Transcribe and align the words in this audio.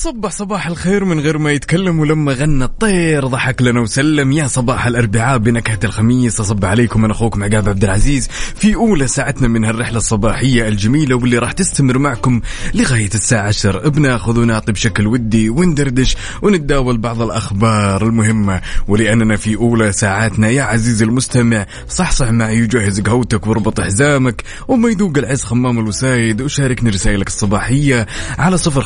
وصبح 0.00 0.30
صباح 0.30 0.66
الخير 0.66 1.04
من 1.04 1.20
غير 1.20 1.38
ما 1.38 1.52
يتكلم 1.52 2.00
ولما 2.00 2.32
غنى 2.32 2.64
الطير. 2.64 3.26
ضحك 3.26 3.62
لنا 3.62 3.80
وسلم. 3.80 4.32
يا 4.32 4.46
صباح 4.46 4.86
الأربعاء 4.86 5.38
بنكهة 5.38 5.78
الخميس. 5.84 6.40
اصبح 6.40 6.68
عليكم 6.68 7.04
أنا 7.04 7.12
أخوكم 7.12 7.44
عقاب 7.44 7.68
عبد 7.68 7.84
العزيز. 7.84 8.28
في 8.56 8.74
أولى 8.74 9.06
ساعتنا 9.06 9.48
من 9.48 9.64
هالرحلة 9.64 9.96
الصباحية 9.96 10.68
الجميلة 10.68 11.14
واللي 11.14 11.38
راح 11.38 11.52
تستمر 11.52 11.98
معكم 11.98 12.40
لغاية 12.74 13.10
الساعة 13.14 13.48
10 13.48 13.88
بناخذ 13.88 14.40
ونعطي 14.40 14.72
بشكل 14.72 15.06
ودي 15.06 15.50
وندردش 15.50 16.16
ونتداول 16.42 16.98
بعض 16.98 17.22
الأخبار 17.22 18.02
المهمة. 18.02 18.60
ولأننا 18.88 19.36
في 19.36 19.56
أولى 19.56 19.92
ساعاتنا 19.92 20.48
يا 20.48 20.62
عزيزي 20.62 21.04
المستمع 21.04 21.66
صحصح 21.88 22.30
معي 22.30 22.62
وجهز 22.62 23.00
قهوتك 23.00 23.46
واربط 23.46 23.80
حزامك 23.80 24.42
وما 24.68 24.88
يذوق 24.88 25.18
العز 25.18 25.44
خمام 25.44 25.78
الوسايد. 25.78 26.42
وشاركني 26.42 26.90
رسائلك 26.90 27.26
الصباحية 27.26 28.06
على 28.38 28.56
صفر 28.56 28.82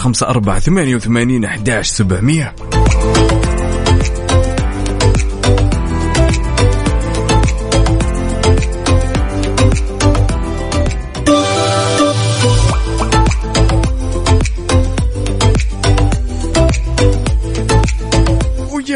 88 1.07 1.65
11 1.65 1.85
700 1.85 3.34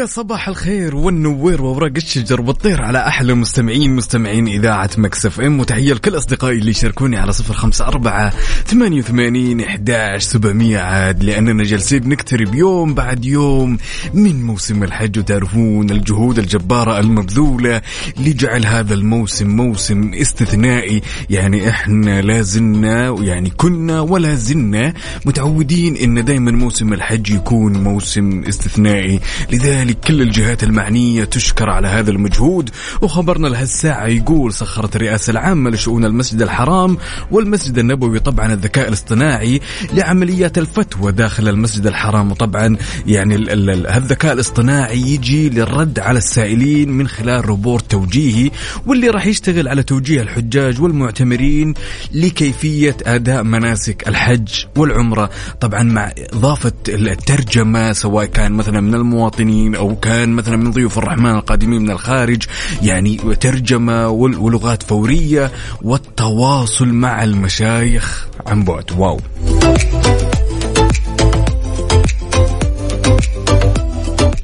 صباح 0.09 0.47
الخير 0.47 0.95
والنوير 0.95 1.61
وورق 1.61 1.91
الشجر 1.97 2.41
والطير 2.41 2.81
على 2.81 3.07
أحلى 3.07 3.33
مستمعين 3.33 3.95
مستمعين 3.95 4.47
إذاعة 4.47 4.89
مكسف 4.97 5.41
إم. 5.41 5.59
وتحية 5.59 5.93
لكل 5.93 6.17
أصدقائي 6.17 6.57
اللي 6.57 6.71
يشاركوني 6.71 7.17
على 7.17 7.31
صفر 7.31 7.53
خمسة 7.53 7.87
أربعة 7.87 8.33
ثمانية 8.65 8.99
وثمانين 8.99 9.61
إحداش 9.61 10.23
سبعمية. 10.23 10.79
عاد 10.79 11.23
لأننا 11.23 11.63
جالسين 11.63 12.09
نقترب 12.09 12.55
يوم 12.55 12.93
بعد 12.93 13.25
يوم 13.25 13.77
من 14.13 14.43
موسم 14.43 14.83
الحج. 14.83 15.19
وتعرفون 15.19 15.89
الجهود 15.89 16.39
الجبارة 16.39 16.99
المبذولة 16.99 17.81
لجعل 18.19 18.65
هذا 18.65 18.93
الموسم 18.93 19.47
موسم 19.47 20.11
استثنائي. 20.13 21.01
يعني 21.29 21.69
إحنا 21.69 22.21
لا 22.21 22.41
زلنا 22.41 23.15
يعني 23.21 23.49
كنا 23.49 23.99
ولا 23.99 24.35
زلنا 24.35 24.93
متعودين 25.25 25.97
إن 25.97 26.25
دائما 26.25 26.51
موسم 26.51 26.93
الحج 26.93 27.29
يكون 27.29 27.83
موسم 27.83 28.43
استثنائي. 28.47 29.19
لذلك 29.51 29.98
كل 30.07 30.21
الجهات 30.21 30.63
المعنية 30.63 31.23
تشكر 31.23 31.69
على 31.69 31.87
هذا 31.87 32.11
المجهود 32.11 32.69
وخبرنا 33.01 33.47
لهالساعة 33.47 34.07
يقول 34.07 34.53
سخرت 34.53 34.95
الرئاسة 34.95 35.31
العامة 35.31 35.69
لشؤون 35.69 36.05
المسجد 36.05 36.41
الحرام 36.41 36.97
والمسجد 37.31 37.77
النبوي 37.77 38.19
طبعا 38.19 38.53
الذكاء 38.53 38.87
الاصطناعي 38.87 39.61
لعمليات 39.93 40.57
الفتوى 40.57 41.11
داخل 41.11 41.47
المسجد 41.49 41.87
الحرام 41.87 42.31
وطبعا 42.31 42.77
يعني 43.07 43.35
ال- 43.35 43.49
ال- 43.49 43.69
ال- 43.69 43.87
هالذكاء 43.87 44.33
الاصطناعي 44.33 45.01
يجي 45.01 45.49
للرد 45.49 45.99
على 45.99 46.17
السائلين 46.17 46.91
من 46.91 47.07
خلال 47.07 47.45
روبوت 47.45 47.91
توجيهي 47.91 48.51
واللي 48.85 49.09
راح 49.09 49.25
يشتغل 49.25 49.67
على 49.67 49.83
توجيه 49.83 50.21
الحجاج 50.21 50.81
والمعتمرين 50.81 51.73
لكيفية 52.11 52.97
أداء 53.05 53.43
مناسك 53.43 54.07
الحج 54.07 54.47
والعمرة 54.77 55.29
طبعا 55.61 55.83
مع 55.83 56.11
إضافة 56.33 56.71
الترجمة 56.89 57.93
سواء 57.93 58.25
كان 58.25 58.51
مثلا 58.51 58.81
من 58.81 58.95
المواطنين 58.95 59.75
أو 59.75 59.88
كان 59.95 60.29
مثلا 60.29 60.57
من 60.57 60.71
ضيوف 60.71 60.97
الرحمن 60.97 61.35
القادمين 61.35 61.81
من 61.81 61.91
الخارج 61.91 62.43
يعني 62.81 63.17
ترجمة 63.39 64.07
ول- 64.09 64.35
ولغات 64.37 64.83
فورية 64.83 65.51
والتواصل 65.81 66.87
مع 66.87 67.23
المشايخ 67.23 68.27
عن 68.47 68.63
بعد. 68.63 68.83
wow. 68.97 69.19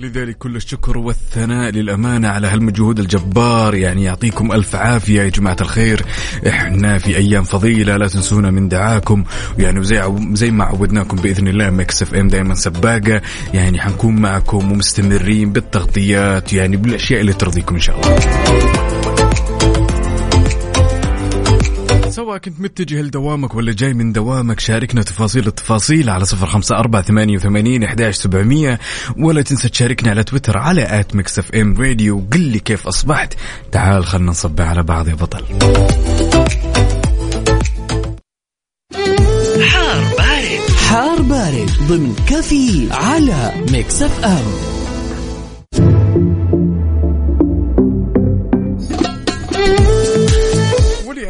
لذلك 0.06 0.38
كل 0.38 0.56
الشكر 0.56 0.98
والثناء 0.98 1.72
للأمانة 1.72 2.28
على 2.28 2.48
هالمجهود 2.48 3.00
الجبار. 3.00 3.76
يعني 3.76 4.04
يعطيكم 4.04 4.52
ألف 4.52 4.76
عافية 4.76 5.22
يا 5.22 5.30
جماعة 5.30 5.58
الخير. 5.62 6.06
إحنا 6.48 6.98
في 6.98 7.18
أيام 7.18 7.44
فضيلة 7.44 7.98
لا 7.98 8.08
تنسونا 8.08 8.52
من 8.52 8.70
دعاكم. 8.70 9.24
يعني 9.60 10.00
عو- 10.00 10.34
زي 10.36 10.52
ما 10.52 10.64
عودناكم 10.64 11.18
بإذن 11.18 11.48
الله 11.48 11.70
مكس 11.70 12.02
إف 12.02 12.14
إم 12.14 12.28
دائما 12.28 12.56
سباقة. 12.56 13.22
يعني 13.54 13.82
حنكون 13.82 14.16
معكم 14.22 14.72
ومستمرين 14.72 15.52
بالتغطيات 15.54 16.54
يعني 16.54 16.78
بالأشياء 16.78 17.22
اللي 17.22 17.34
ترضيكم 17.34 17.76
إن 17.76 17.82
شاء 17.82 17.96
الله. 18.02 18.85
سواء 22.16 22.38
كنت 22.38 22.60
متجه 22.60 23.02
لدوامك 23.02 23.56
ولا 23.56 23.74
جاي 23.74 23.94
من 23.94 24.14
دوامك 24.14 24.60
شاركنا 24.60 25.04
تفاصيل 25.04 25.48
التفاصيل 25.48 26.10
على 26.10 26.26
صفر 26.26 26.46
خمسة 26.46 26.76
أربعة 26.76 27.02
ثمانية 27.02 27.38
وثمانين 27.38 27.84
إحداش 27.84 28.16
سبعمية. 28.16 28.80
ولا 29.18 29.42
تنسى 29.42 29.70
تشاركنا 29.70 30.10
على 30.10 30.24
تويتر 30.24 30.58
على 30.58 31.00
at 31.00 31.16
Mix 31.16 31.40
FM 31.40 31.78
Radio. 31.82 32.18
وقل 32.18 32.40
لي 32.40 32.60
كيف 32.60 32.88
أصبحت. 32.88 33.34
تعال 33.72 34.06
خلنا 34.06 34.32
نصب 34.32 34.62
على 34.62 34.84
بعض 34.84 35.08
يا 35.08 35.14
بطل. 35.16 35.46
حار 39.62 40.04
بارد. 40.18 40.70
حار 40.88 41.22
بارد 41.22 41.70
ضمن 41.88 42.16
كافيين 42.30 42.90
على 42.92 43.54
Mix 43.72 44.02
FM. 44.02 44.76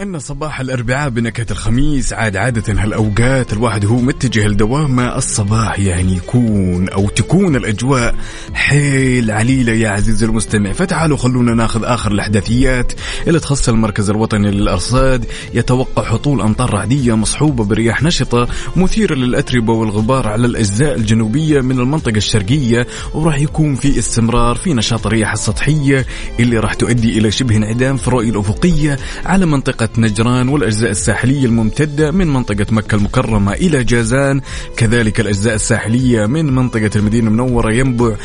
ولأن 0.06 0.20
صباح 0.20 0.60
الأربعاء 0.60 1.10
بنكهة 1.10 1.46
الخميس 1.52 2.14
عاد 2.14 2.38
عادة 2.38 2.74
هالأوقات 2.84 3.54
الواحد 3.54 3.86
هو 3.86 3.96
متجه 3.96 4.48
لدوامه 4.48 5.18
الصباح 5.18 5.80
يعني 5.80 6.16
يكون 6.16 6.90
أو 6.90 7.10
تكون 7.10 7.56
الأجواء. 7.56 8.16
حيل 8.54 9.32
عليلة 9.32 9.74
يا 9.74 9.90
عزيزي 9.90 10.26
المستمع. 10.26 10.72
فتعالوا 10.72 11.18
خلونا 11.18 11.54
ناخذ 11.54 11.84
آخر 11.84 12.12
الأحداثيات 12.12 12.94
اللي 13.28 13.40
تخص 13.40 13.70
المركز 13.70 14.10
الوطني 14.10 14.52
للأرصاد. 14.52 15.26
يتوقع 15.54 16.04
هطول 16.04 16.42
أمطار 16.42 16.74
رعدية 16.74 17.16
مصحوبة 17.16 17.64
برياح 17.64 18.04
نشطة 18.04 18.48
مثيرة 18.76 19.16
للأتربة 19.16 19.74
والغبار 19.74 20.28
على 20.28 20.48
الأجزاء 20.48 20.96
الجنوبية 20.96 21.62
من 21.62 21.80
المنطقة 21.80 22.18
الشرقية 22.18 22.88
وراح 23.14 23.40
يكون 23.40 23.76
في 23.76 24.00
استمرار 24.00 24.56
في 24.56 24.74
نشاط 24.74 25.06
الرياح 25.06 25.32
السطحية 25.32 26.06
اللي 26.40 26.58
راح 26.58 26.74
تؤدي 26.74 27.18
إلى 27.18 27.32
شبه 27.32 27.56
انعدام 27.56 27.98
في 27.98 28.08
الرؤية 28.08 28.30
الأفقية 28.30 29.00
على 29.26 29.46
منطقة 29.46 29.90
نجران 30.00 30.50
والأجزاء 30.50 30.92
الساحلية 30.92 31.46
الممتدة 31.46 32.12
من 32.12 32.28
منطقة 32.28 32.66
مكة 32.72 32.96
المكرمة 32.96 33.54
إلى 33.54 33.84
جازان. 33.84 34.42
كذلك 34.78 35.20
الأجزاء 35.20 35.56
الساحلية 35.56 36.26
من 36.26 36.46
منطقة 36.46 36.90
المدينة 36.96 37.28
المنورة 37.28 37.74
ينبع. 37.74 38.16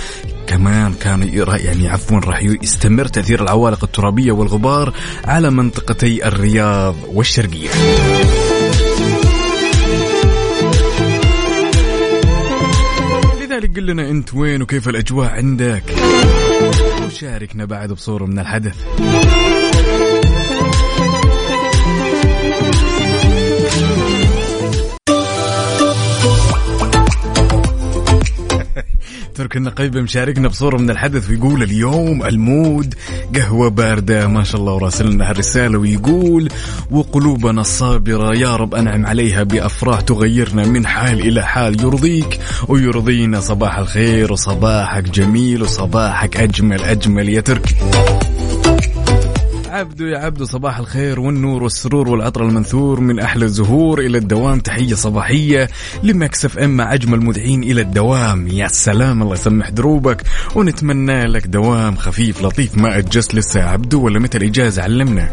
كمان 0.47 0.94
كان 0.94 1.22
يعني 1.32 1.88
عفوا 1.88 2.19
راح 2.19 2.42
يستمر 2.42 3.06
تأثير 3.06 3.42
العوالق 3.42 3.84
الترابية 3.84 4.32
والغبار 4.32 4.94
على 5.25 5.50
منطقتي 5.50 6.26
الرياض 6.28 6.97
والشرقية. 7.06 7.70
لذلك 13.40 13.76
قل 13.76 13.87
لنا 13.87 14.11
أنت 14.11 14.34
وين 14.34 14.62
وكيف 14.62 14.88
الأجواء 14.88 15.31
عندك؟ 15.31 15.82
وشاركنا 17.06 17.64
بعد 17.64 17.93
بصورة 17.93 18.25
من 18.25 18.38
الحدث. 18.38 18.75
ترك 29.40 29.56
النقيبة 29.56 30.00
مشاركنا 30.00 30.48
بصورة 30.48 30.76
من 30.76 30.90
الحدث 30.90 31.31
ويقول 31.31 31.62
اليوم 31.62 32.25
المود 32.25 32.94
قهوة 33.37 33.70
باردة 33.70 34.26
ما 34.26 34.44
شاء 34.44 34.60
الله 34.60 34.72
وراسلنا 34.72 35.31
هالرسالة 35.31 35.78
ويقول 35.78 36.48
وقلوبنا 36.90 37.60
الصابرة 37.60 38.38
يا 38.38 38.56
رب 38.56 38.75
أنعم 38.75 39.06
عليها 39.06 39.42
بأفراح 39.42 40.00
تغيرنا 40.00 40.66
من 40.66 40.87
حال 40.87 41.20
إلى 41.20 41.42
حال 41.42 41.81
يرضيك 41.81 42.40
ويرضينا 42.69 43.40
صباح 43.40 43.78
الخير 43.78 44.32
وصباحك 44.32 45.04
جميل 45.04 45.62
وصباحك 45.62 46.37
أجمل 46.37 46.81
أجمل 46.81 47.28
يا 47.28 47.40
تركي. 47.40 47.75
عبدو 49.81 50.06
يا 50.06 50.19
عبدو 50.19 50.44
صباح 50.44 50.79
الخير 50.79 51.21
والنور 51.21 51.62
والسرور 51.62 52.09
والعطر 52.09 52.43
المنثور 52.44 53.00
من 53.00 53.21
أحلى 53.21 53.44
الزهور 53.44 54.00
إلى 54.00 54.19
الدوام. 54.19 54.61
تحية 54.61 54.94
صباحية 54.94 55.69
ل 56.02 56.44
Mix 56.44 56.58
FM 56.58 56.70
مع 56.71 56.94
أجمل 56.94 57.21
مذيعين 57.21 57.62
إلى 57.62 57.81
الدوام. 57.81 58.49
يا 58.49 58.69
سلام 58.69 59.23
الله 59.23 59.35
يسمح 59.35 59.69
دروبك. 59.69 60.23
ونتمنى 60.55 61.27
لك 61.27 61.47
دوام 61.47 61.97
خفيف 61.97 62.43
لطيف. 62.43 62.79
ما 62.79 62.99
أجزت 62.99 63.35
لسه 63.35 63.61
يا 63.61 63.65
عبدو 63.65 64.05
ولا 64.05 64.19
متى 64.19 64.38
الإجازة؟ 64.38 64.82
علمنا. 64.82 65.32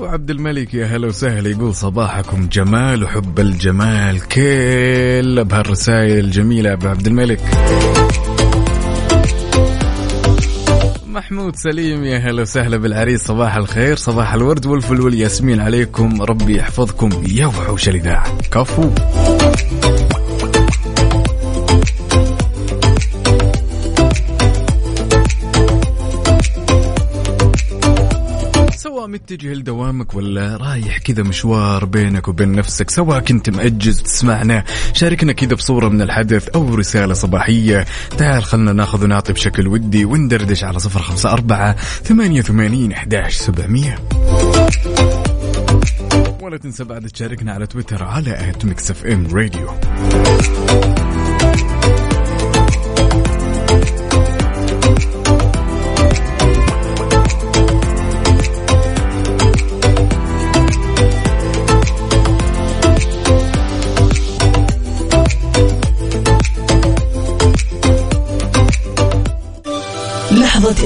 عبد 0.00 0.30
الملك 0.30 0.74
يا 0.74 0.86
هلا 0.86 1.06
وسهلا. 1.06 1.50
يقول 1.50 1.74
صباحكم 1.74 2.48
جمال 2.52 3.04
وحب 3.04 3.40
الجمال. 3.40 4.20
كل 4.20 5.44
بهالرسائل 5.44 6.24
الجميلة 6.24 6.72
أبو 6.72 6.88
عبد 6.88 7.06
الملك. 7.06 7.40
محمود 11.14 11.56
سليم 11.56 12.04
يا 12.04 12.18
هلا 12.18 12.42
وسهلا 12.42 12.76
بالعريس. 12.76 13.24
صباح 13.24 13.56
الخير 13.56 13.96
صباح 13.96 14.34
الورد 14.34 14.66
والفل 14.66 15.00
والياسمين 15.00 15.60
عليكم. 15.60 16.22
ربي 16.22 16.56
يحفظكم 16.56 17.10
يا 17.28 17.46
وحوش 17.46 17.88
الإذاعة. 17.88 18.38
كفو. 18.38 18.90
متجه 29.14 29.52
لدوامك 29.54 30.14
ولا 30.14 30.56
رايح 30.56 30.98
كذا 30.98 31.22
مشوار 31.22 31.84
بينك 31.84 32.28
وبين 32.28 32.52
نفسك؟ 32.52 32.90
سواء 32.90 33.20
كنت 33.20 33.50
مأجز 33.50 34.02
تسمعنا 34.02 34.64
شاركنا 34.92 35.32
كذا 35.32 35.54
بصورة 35.54 35.88
من 35.88 36.02
الحدث 36.02 36.48
أو 36.48 36.74
رسالة 36.74 37.14
صباحية. 37.14 37.84
تعال 38.18 38.44
خلنا 38.44 38.72
ناخذ 38.72 39.04
ونعطي 39.04 39.32
بشكل 39.32 39.68
ودي 39.68 40.04
وندردش 40.04 40.64
على 40.64 40.78
صفر 40.78 41.02
خمسة 41.02 41.32
أربعة 41.32 41.76
ثمانية 41.76 42.40
وثمانين 42.40 42.92
إحداش 42.92 43.34
سبعمية. 43.34 43.98
ولا 46.40 46.56
تنسى 46.56 46.84
بعد 46.84 47.06
تشاركنا 47.06 47.52
على 47.52 47.66
تويتر 47.66 48.04
على 48.04 48.50
at 48.50 48.64
Mix 48.64 48.90
FM 48.90 49.26
Radio 49.26 49.68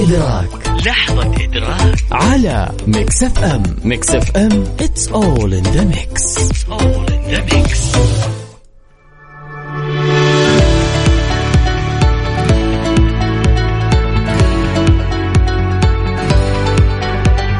إدراك. 0.09 0.87
لحظة 0.87 1.35
إدراك. 1.43 2.03
على 2.11 2.71
Mix 2.87 3.23
FM 3.23 3.63
Mix 3.83 4.09
FM 4.09 4.63
it's 4.77 5.07
all 5.07 5.53
in 5.53 5.63
the 5.63 5.85
mix. 5.93 6.37
It's 6.37 6.65
all 6.71 7.05
in 7.05 7.21
the 7.31 7.41
mix. 7.53 7.97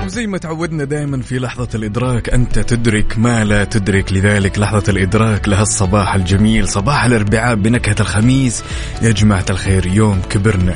وزي 0.06 0.28
ما 0.28 0.38
تعودنا 0.38 0.84
دائما 0.84 1.22
في 1.22 1.40
لحظة 1.40 1.68
الإدراك 1.75 2.30
أنت 2.30 2.60
تدرك 2.60 3.18
ما 3.18 3.44
لا 3.44 3.63
تدرك. 3.63 4.13
لذلك 4.13 4.60
لحظة 4.60 4.84
الإدراك 4.90 5.48
لها 5.48 5.62
الصباح 5.62 6.16
الجميل 6.16 6.68
صباح 6.68 7.04
الأربعاء 7.06 7.56
بنكهة 7.56 7.95
الخميس. 8.00 8.63
يا 9.02 9.12
جماعة 9.12 9.45
الخير 9.50 9.86
يوم 9.88 10.22
كبرنا 10.30 10.75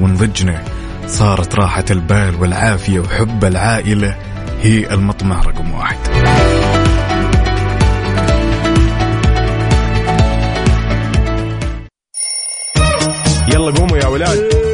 ونضجنا. 0.00 0.81
صارت 1.06 1.54
راحة 1.54 1.84
البال 1.90 2.34
والعافية 2.40 3.00
وحب 3.00 3.44
العائلة 3.44 4.16
هي 4.62 4.94
المطمع 4.94 5.40
رقم 5.40 5.74
واحد. 5.74 5.96
يلا 13.48 13.70
قوموا 13.70 13.98
يا 13.98 14.06
ولاد. 14.06 14.71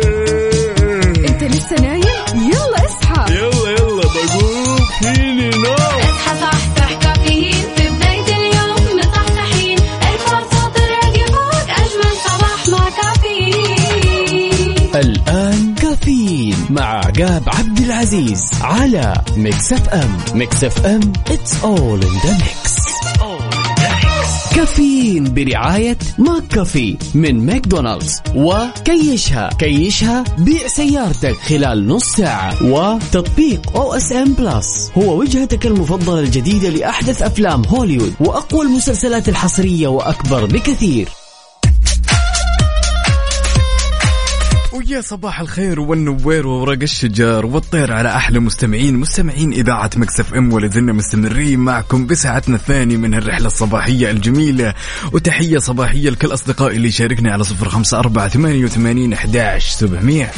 على 18.60 19.14
Mix 19.36 19.72
FM 19.72 20.16
Mix 20.34 20.64
FM 20.64 21.12
it's 21.26 21.52
all 21.62 22.04
in 22.04 22.26
the 22.26 22.44
mix. 22.44 22.78
كافيين 24.54 25.34
برعاية 25.34 25.98
McCafé 26.18 26.98
من 27.14 27.46
ماكدونالدز 27.46 28.20
وكيشها 28.34 29.50
كيشها 29.58 30.24
بيع 30.38 30.66
سيارتك 30.66 31.36
خلال 31.36 31.88
نص 31.88 32.04
ساعة. 32.04 32.64
وتطبيق 32.64 33.76
OSN 33.76 34.32
Plus 34.32 34.90
هو 34.98 35.18
وجهتك 35.18 35.66
المفضلة 35.66 36.20
الجديدة 36.20 36.68
لأحدث 36.68 37.22
أفلام 37.22 37.64
هوليوود 37.64 38.14
وأقوى 38.20 38.62
المسلسلات 38.62 39.28
الحصرية 39.28 39.88
وأكبر 39.88 40.46
بكثير. 40.46 41.08
ويا 44.98 45.06
صباح 45.06 45.40
الخير 45.40 45.80
والنوير 45.80 46.46
وورق 46.46 46.82
الشجر 46.82 47.46
والطير 47.46 47.92
على 47.92 48.08
أحلى 48.08 48.38
مستمعين. 48.40 48.96
مستمعين 48.96 49.52
إذاعة 49.52 49.90
Mix 49.96 50.34
FM 50.34 50.52
ولازلنا 50.52 50.92
مستمرين 50.92 51.60
معكم 51.60 52.06
بساعتنا 52.06 52.56
الثانية 52.56 52.96
من 52.96 53.14
الرحلة 53.14 53.46
الصباحية 53.46 54.10
الجميلة. 54.10 54.74
وتحية 55.12 55.58
صباحية 55.58 56.10
لكل 56.10 56.34
أصدقائي 56.34 56.76
اللي 56.76 56.90
شاركني 56.90 57.30
على 57.30 57.44
صفر 57.44 57.68
خمسة 57.68 57.98
أربعة 57.98 58.28
ثمانية 58.28 58.64
وثمانين 58.64 59.12
احداش 59.12 59.68
سبعمئه 59.68 60.30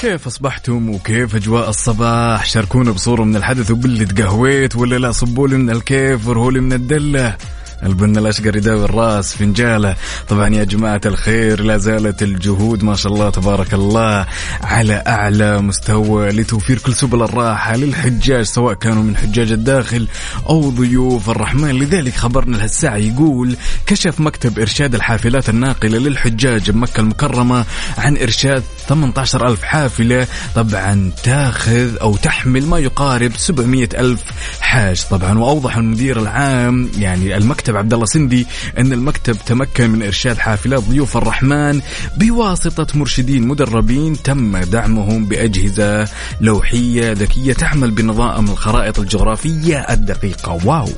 كيف 0.00 0.26
أصبحتم 0.26 0.90
وكيف 0.90 1.34
أجواء 1.34 1.68
الصباح؟ 1.68 2.44
شاركونا 2.44 2.90
بصورة 2.90 3.24
من 3.24 3.36
الحدث 3.36 3.70
وباللي 3.70 4.04
تقهويت 4.04 4.76
ولا 4.76 4.96
لا؟ 4.96 5.12
صبوا 5.12 5.48
لي 5.48 5.56
من 5.56 5.70
الكيف 5.70 6.28
ورهولي 6.28 6.60
من 6.60 6.72
الدلة. 6.72 7.36
البن 7.82 8.16
الأشقر 8.18 8.56
يداوي 8.56 8.84
الراس 8.84 9.36
فنجاله 9.36 9.96
طبعا 10.28 10.54
يا 10.54 10.64
جماعة 10.64 11.00
الخير 11.06 11.62
لا 11.62 11.78
زالت 11.78 12.22
الجهود 12.22 12.84
ما 12.84 12.94
شاء 12.94 13.12
الله 13.12 13.30
تبارك 13.30 13.74
الله 13.74 14.26
على 14.62 15.02
أعلى 15.06 15.60
مستوى 15.60 16.28
لتوفير 16.28 16.78
كل 16.78 16.94
سبل 16.94 17.22
الراحة 17.22 17.76
للحجاج 17.76 18.44
سواء 18.44 18.74
كانوا 18.74 19.02
من 19.02 19.16
حجاج 19.16 19.52
الداخل 19.52 20.08
أو 20.48 20.70
ضيوف 20.70 21.30
الرحمن. 21.30 21.78
لذلك 21.78 22.14
خبرنا 22.14 22.56
لهالساعه 22.56 22.96
يقول 22.96 23.56
كشف 23.86 24.20
مكتب 24.20 24.58
إرشاد 24.58 24.94
الحافلات 24.94 25.48
الناقلة 25.48 25.98
للحجاج 25.98 26.70
بمكة 26.70 27.00
المكرمة 27.00 27.64
عن 27.98 28.16
إرشاد 28.16 28.62
18 28.88 29.48
ألف 29.48 29.62
حافلة. 29.62 30.26
طبعا 30.54 31.10
تاخذ 31.22 31.96
أو 32.00 32.16
تحمل 32.16 32.66
ما 32.66 32.78
يقارب 32.78 33.32
700 33.36 33.88
ألف 33.94 34.20
حاج. 34.60 35.02
طبعا 35.10 35.38
وأوضح 35.38 35.76
المدير 35.76 36.18
العام 36.20 36.90
يعني 36.98 37.36
المكتب 37.36 37.65
عبد 37.74 37.94
الله 37.94 38.06
سندي 38.06 38.46
أن 38.78 38.92
المكتب 38.92 39.36
تمكن 39.46 39.90
من 39.90 40.02
إرشاد 40.02 40.38
حافلات 40.38 40.82
ضيوف 40.82 41.16
الرحمن 41.16 41.80
بواسطة 42.16 42.98
مرشدين 42.98 43.46
مدربين 43.48 44.22
تم 44.22 44.56
دعمهم 44.56 45.26
بأجهزة 45.26 46.08
لوحية 46.40 47.12
ذكية 47.12 47.52
تعمل 47.52 47.90
بنظام 47.90 48.50
الخرائط 48.50 48.98
الجغرافية 48.98 49.78
الدقيقة. 49.78 50.58
واو! 50.64 50.88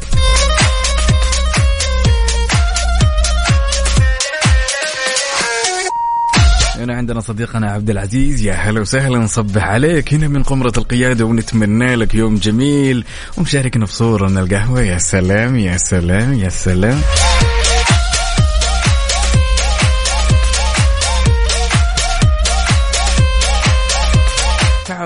هنا 6.88 6.96
عندنا 6.96 7.20
صديقنا 7.20 7.70
عبد 7.70 7.90
العزيز. 7.90 8.42
يا 8.42 8.52
هلا 8.52 8.80
وسهلا 8.80 9.18
نصبح 9.18 9.64
عليك. 9.64 10.14
هنا 10.14 10.28
من 10.28 10.42
قمرة 10.42 10.72
القيادة 10.78 11.24
ونتمنى 11.24 11.94
لك 11.94 12.14
يوم 12.14 12.34
جميل. 12.34 13.04
ومشاركنا 13.36 13.84
بصورة 13.84 14.28
من 14.28 14.38
القهوة. 14.38 14.82
يا 14.82 14.98
سلام 14.98 15.56
يا 15.56 15.76
سلام 15.76 16.34
يا 16.34 16.48
سلام. 16.48 17.00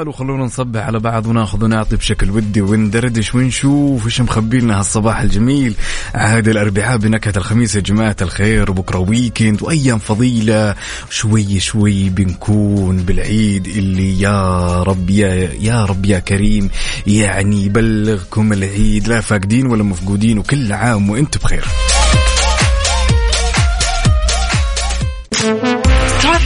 تعالوا 0.02 0.18
خلونا 0.18 0.44
نصبح 0.44 0.80
على 0.80 0.98
بعض 0.98 1.26
وناخذ 1.26 1.64
ونعطي 1.64 1.96
بشكل 1.96 2.30
ودي 2.30 2.60
وندردش 2.60 3.34
ونشوف 3.34 4.06
إيش 4.06 4.20
مخبي 4.20 4.58
لنا 4.58 4.78
هالصباح 4.78 5.20
الجميل. 5.20 5.74
عاد 6.14 6.48
الأربعاء 6.48 6.96
بنكهة 6.96 7.32
الخميس 7.36 7.76
يا 7.76 7.80
جماعة 7.80 8.16
الخير 8.22 8.70
بكرة 8.70 8.98
ويكند 8.98 9.62
وأيام 9.62 9.98
فضيلة. 9.98 10.74
شوي 11.10 11.60
شوي 11.60 12.08
بنكون 12.08 12.96
بالعيد 12.96 13.66
اللي 13.66 14.20
يا 14.20 14.82
رب 14.82 15.10
يا 15.10 15.50
يا 15.60 15.84
رب 15.84 16.04
يا 16.04 16.18
كريم 16.18 16.70
يعني 17.06 17.64
يبلغكم 17.64 18.52
العيد. 18.52 19.08
لا 19.08 19.20
فاقدين 19.20 19.66
ولا 19.66 19.82
مفقودين 19.82 20.38
وكل 20.38 20.72
عام 20.72 21.10
وأنتم 21.10 21.40
بخير. 21.44 21.64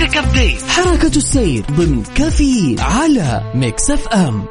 عندك 0.06 0.16
update 0.16 0.62
حركة 0.62 1.16
السير 1.16 1.64
ضمن 1.70 2.02
كافيين 2.14 2.76
على 2.78 3.52
Mix 3.54 3.90
FM. 3.90 4.45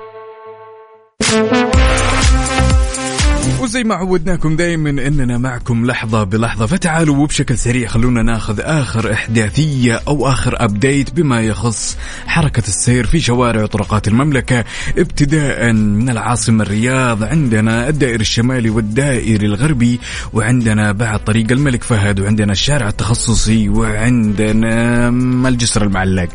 وزي 3.66 3.84
ما 3.84 3.96
عودناكم 3.96 4.56
دائما 4.56 4.90
إننا 4.90 5.38
معكم 5.38 5.86
لحظة 5.86 6.24
بلحظة. 6.24 6.66
فتعالوا 6.66 7.18
وبشكل 7.18 7.58
سريع 7.58 7.88
خلونا 7.88 8.22
ناخذ 8.22 8.60
آخر 8.62 9.14
إحداثية 9.14 10.02
أو 10.08 10.28
آخر 10.28 10.56
update 10.64 11.14
بما 11.14 11.42
يخص 11.42 11.98
حركة 12.28 12.64
السير 12.68 13.06
في 13.06 13.20
شوارع 13.20 13.64
وطرقات 13.64 14.08
المملكة. 14.08 14.66
ابتداء 14.98 15.74
من 15.74 16.10
العاصمة 16.10 16.64
الرياض 16.64 17.24
عندنا 17.24 17.90
الدائري 17.90 18.22
الشمالي 18.22 18.70
والدائري 18.70 19.46
الغربي 19.46 20.00
وعندنا 20.34 20.92
بعد 20.92 21.24
طريق 21.24 21.52
الملك 21.52 21.84
فهد 21.84 22.20
وعندنا 22.20 22.52
الشارع 22.52 22.88
التخصصي 22.88 23.70
وعندنا 23.70 25.10
الجسر 25.50 25.84
المعلق. 25.84 26.30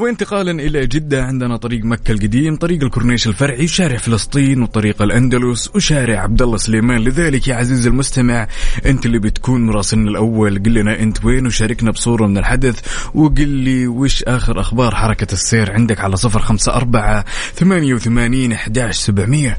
وانتقالا 0.00 0.50
إلى 0.50 0.86
جدة 0.86 1.24
عندنا 1.24 1.56
طريق 1.56 1.84
مكة 1.84 2.12
القديم، 2.12 2.56
طريق 2.56 2.82
الكورنيش 2.82 3.26
الفرعي، 3.26 3.66
شارع 3.66 3.96
فلسطين 3.96 4.62
وطريق 4.62 5.02
الأندلس 5.02 5.70
وشارع 5.74 6.20
عبد 6.20 6.42
الله 6.42 6.56
سليمان، 6.56 7.00
لذلك 7.00 7.48
يا 7.48 7.54
عزيزي 7.54 7.88
المستمع 7.88 8.48
أنت 8.86 9.06
اللي 9.06 9.18
بتكون 9.18 9.66
مراسلنا 9.66 10.10
الأول 10.10 10.62
قل 10.62 10.74
لنا 10.74 11.00
أنت 11.00 11.24
وين 11.24 11.46
وشاركنا 11.46 11.90
بصورة 11.90 12.26
من 12.26 12.38
الحدث 12.38 12.80
وقل 13.14 13.48
لي 13.48 13.86
وش 13.86 14.22
آخر 14.22 14.60
أخبار 14.60 14.94
حركة 14.94 15.32
السير 15.32 15.72
عندك 15.72 16.00
على 16.00 16.16
صفر 16.16 16.40
خمسة 16.40 16.74
أربعة 16.74 17.24
ثمانية 17.54 17.94
وثمانين 17.94 18.52
احداش 18.52 18.96
سبعمئه. 18.96 19.56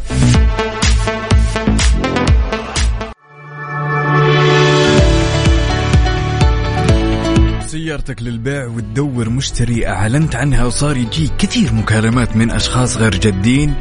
سيارتك 7.99 8.23
للبيع 8.23 8.65
وتدور 8.65 9.29
مشتري 9.29 9.87
أعلنت 9.87 10.35
عنها 10.35 10.65
وصار 10.65 10.97
يجيك 10.97 11.31
كثير 11.37 11.73
مكالمات 11.73 12.35
من 12.35 12.51
أشخاص 12.51 12.97
غير 12.97 13.15
جادين. 13.15 13.73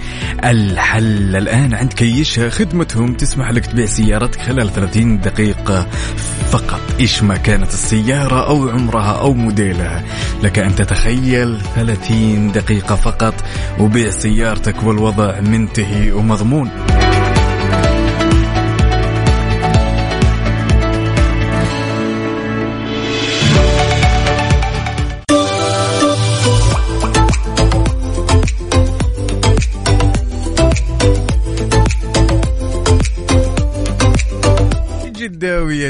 الحل 0.44 1.36
الآن 1.36 1.74
عند 1.74 1.92
كيشها 1.92 2.50
خدمتهم 2.50 3.14
تسمح 3.14 3.50
لك 3.50 3.66
تبيع 3.66 3.86
سيارتك 3.86 4.40
خلال 4.40 4.72
30 4.72 5.20
دقيقة 5.20 5.86
فقط. 6.50 6.80
إيش 7.00 7.22
ما 7.22 7.36
كانت 7.36 7.68
السيارة 7.68 8.48
أو 8.48 8.68
عمرها 8.68 9.20
أو 9.20 9.34
موديلها. 9.34 10.04
لك 10.42 10.58
أن 10.58 10.74
تتخيل 10.74 11.60
30 11.74 12.52
دقيقة 12.52 12.96
فقط 12.96 13.34
وبيع 13.80 14.10
سيارتك 14.10 14.82
والوضع 14.82 15.40
منتهي 15.40 16.12
ومضمون. 16.12 16.70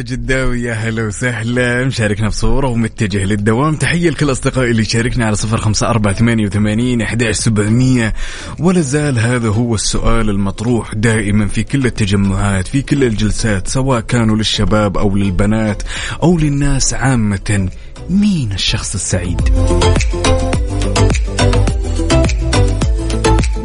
جداوي 0.08 0.16
يا 0.16 0.16
جداوي 0.16 0.62
يا 0.62 0.72
هلا 0.72 1.06
وسهلا. 1.06 1.84
مشاركنا 1.84 2.28
بصورة 2.28 2.68
ومتجه 2.68 3.24
للدوام. 3.24 3.76
تحية 3.76 4.10
لكل 4.10 4.30
أصدقائي 4.32 4.70
اللي 4.70 4.84
شاركنا 4.84 5.26
على 5.26 5.36
صفر 5.36 5.56
خمسة 5.56 5.90
أربعة 5.90 6.14
ثمانية 6.14 6.46
وثمانين 6.46 7.00
سبعمية. 7.32 8.14
ولا 8.58 8.80
زال 8.80 9.18
هذا 9.18 9.48
هو 9.48 9.74
السؤال 9.74 10.30
المطروح 10.30 10.94
دائما 10.94 11.46
في 11.46 11.62
كل 11.62 11.86
التجمعات 11.86 12.68
في 12.68 12.82
كل 12.82 13.04
الجلسات 13.04 13.68
سواء 13.68 14.00
كانوا 14.00 14.36
للشباب 14.36 14.98
أو 14.98 15.16
للبنات 15.16 15.82
أو 16.22 16.38
للناس 16.38 16.94
عامة. 16.94 17.68
مين 18.10 18.52
الشخص 18.52 18.94
السعيد؟ 18.94 19.40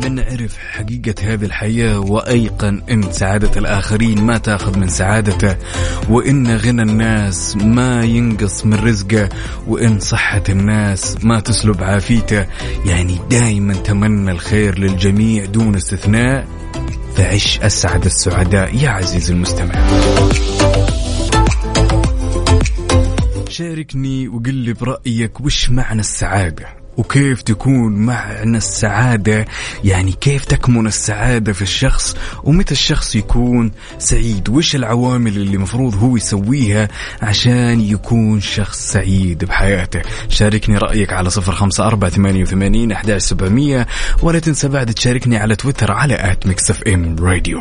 من 0.03 0.19
عرف 0.19 0.57
حقيقة 0.57 1.15
هذه 1.21 1.45
الحياة 1.45 1.99
وأيقن 1.99 2.81
أن 2.91 3.11
سعادة 3.11 3.59
الآخرين 3.59 4.21
ما 4.23 4.37
تأخذ 4.37 4.79
من 4.79 4.87
سعادته 4.87 5.55
وإن 6.09 6.55
غنى 6.55 6.81
الناس 6.81 7.55
ما 7.55 8.03
ينقص 8.03 8.65
من 8.65 8.73
رزقه 8.73 9.29
وإن 9.67 9.99
صحة 9.99 10.43
الناس 10.49 11.25
ما 11.25 11.39
تسلب 11.39 11.83
عافيته. 11.83 12.45
يعني 12.85 13.19
دائما 13.29 13.73
تمنى 13.73 14.31
الخير 14.31 14.79
للجميع 14.79 15.45
دون 15.45 15.75
استثناء. 15.75 16.47
فعش 17.15 17.59
أسعد 17.59 18.05
السعداء 18.05 18.75
يا 18.75 18.89
عزيزي 18.89 19.33
المستمع. 19.33 19.87
شاركني 23.49 24.27
وقل 24.27 24.53
لي 24.53 24.73
برأيك 24.73 25.41
وش 25.41 25.69
معنى 25.69 25.99
السعادة؟ 25.99 26.82
وكيف 26.97 27.41
تكون 27.41 27.93
معنى 27.93 28.57
السعادة؟ 28.57 29.45
يعني 29.83 30.11
كيف 30.11 30.45
تكمن 30.45 30.87
السعادة 30.87 31.53
في 31.53 31.61
الشخص؟ 31.61 32.15
ومتى 32.43 32.71
الشخص 32.71 33.15
يكون 33.15 33.71
سعيد؟ 33.99 34.49
وش 34.49 34.75
العوامل 34.75 35.37
اللي 35.37 35.57
مفروض 35.57 35.95
هو 35.95 36.17
يسويها 36.17 36.87
عشان 37.21 37.81
يكون 37.81 38.41
شخص 38.41 38.91
سعيد 38.91 39.45
بحياته؟ 39.45 40.01
شاركني 40.29 40.77
رأيك 40.77 41.13
على 41.13 41.29
صفر 41.29 41.51
خمسة 41.51 41.87
أربعة 41.87 42.09
ثمانية 42.11 42.41
وثمانين 42.41 42.91
أحداش 42.91 43.21
سبعمية 43.21 43.87
ولا 44.21 44.39
تنسى 44.39 44.67
بعد 44.67 44.93
تشاركني 44.93 45.37
على 45.37 45.55
تويتر 45.55 45.91
على 45.91 46.31
at 46.31 46.47
Mix 46.47 46.71
FM 46.71 47.15
Radio. 47.19 47.59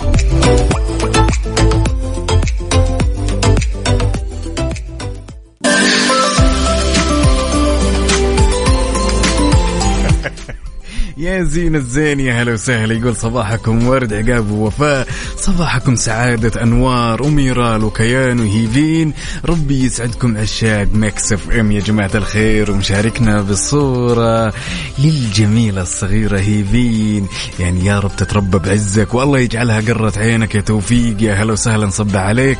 يا 11.22 11.42
زين 11.42 11.76
الزين 11.76 12.20
يا 12.20 12.42
هلا 12.42 12.52
وسهلا. 12.52 12.94
يقول 12.94 13.16
صباحكم 13.16 13.86
ورد 13.88 14.12
عقاب 14.12 14.50
ووفاء 14.50 15.08
صباحكم 15.36 15.96
سعادة 15.96 16.62
أنوار 16.62 17.22
وميرال 17.22 17.84
وكيان 17.84 18.40
وهيفين 18.40 19.12
ربي 19.44 19.84
يسعدكم 19.84 20.36
عشاق 20.36 20.88
Mix 20.94 21.32
FM. 21.32 21.72
يا 21.72 21.80
جماعة 21.80 22.10
الخير 22.14 22.70
ومشاركنا 22.70 23.42
بالصورة 23.42 24.52
للجميلة 24.98 25.82
الصغيرة 25.82 26.38
هيفين 26.40 27.26
يعني 27.60 27.86
يا 27.86 27.98
رب 27.98 28.16
تتربى 28.16 28.58
بعزك 28.58 29.14
والله 29.14 29.38
يجعلها 29.38 29.80
قرة 29.80 30.12
عينك. 30.16 30.54
يا 30.54 30.60
توفيق 30.60 31.22
يا 31.22 31.34
هلا 31.34 31.52
وسهلا 31.52 31.86
نصب 31.86 32.16
عليك. 32.16 32.58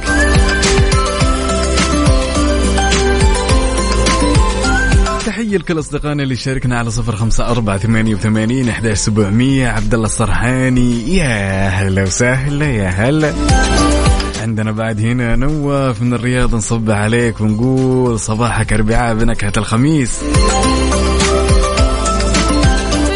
تحية 5.53 5.63
لكل 5.63 5.79
أصدقائنا 5.79 6.23
اللي 6.23 6.37
شاركنا 6.37 6.79
على 6.79 6.91
صفر 6.91 7.17
خمسة 7.17 7.51
أربعة 7.51 7.79
ثمانية 7.79 8.15
وثمانين 8.15 8.69
أحداش 8.69 8.99
سبعمية. 8.99 9.69
عبد 9.69 9.95
الله 9.95 10.07
الصرحاني. 10.07 11.17
يا 11.17 11.69
هلا 11.69 12.03
وسهلا 12.03 12.67
يا 12.67 12.89
هلا. 12.89 13.35
عندنا 14.41 14.73
بعد 14.73 15.01
هنا 15.01 15.37
نواف 15.37 16.03
من 16.03 16.15
الرياض 16.15 16.55
نصب 16.55 16.91
عليك 16.91 17.41
ونقول 17.41 18.21
صباحك 18.21 18.73
أربعاء 18.73 19.15
بنكهة 19.15 19.53
الخميس. 19.57 20.21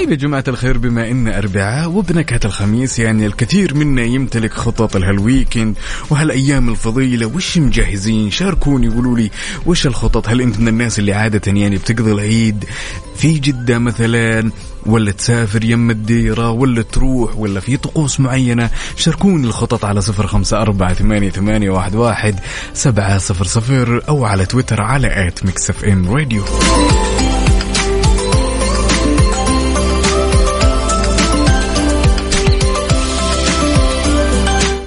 طيب 0.07 0.13
يا 0.13 0.29
جماعة 0.29 0.45
الخير 0.49 0.79
بما 0.79 1.11
إن 1.11 1.29
أربعاء 1.29 1.89
وبنكهة 1.89 2.41
الخميس 2.45 2.99
يعني 2.99 3.27
الكثير 3.27 3.75
منا 3.75 4.03
يمتلك 4.03 4.53
خطط 4.53 4.97
لهالويكند 4.97 5.75
وهالأيام 6.11 6.69
الفضيلة. 6.69 7.27
وش 7.27 7.59
مجهزين؟ 7.59 8.31
شاركوني 8.31 8.89
قولوا 8.89 9.19
لي 9.19 9.31
وش 9.67 9.87
الخطط؟ 9.87 10.29
هل 10.29 10.41
أنت 10.41 10.61
من 10.61 10.69
الناس 10.69 10.99
اللي 10.99 11.13
عادة 11.13 11.53
يعني 11.53 11.77
بتقضي 11.77 12.13
العيد 12.13 12.65
في 13.17 13.39
جدة 13.39 13.79
مثلا 13.79 14.51
ولا 14.87 15.11
تسافر 15.11 15.65
يم 15.65 15.91
الديرة 15.91 16.51
ولا 16.51 16.83
تروح 16.83 17.37
ولا 17.37 17.61
في 17.61 17.77
طقوس 17.77 18.21
معينة؟ 18.21 18.71
شاركوني 18.97 19.47
الخطط 19.47 19.85
على 19.85 20.01
صفر 20.01 20.27
خمسة 20.27 20.63
أربعة 20.63 20.95
ثمانية, 20.95 21.31
ثمانية 21.31 21.71
واحد, 21.71 21.95
واحد 21.95 22.41
سبعة 22.75 23.19
صفر 23.19 23.45
صفر 23.45 24.03
أو 24.09 24.25
على 24.25 24.47
تويتر 24.47 24.81
على 24.81 25.29
آت 25.29 25.39
إم 25.85 26.11
راديو. 26.11 26.45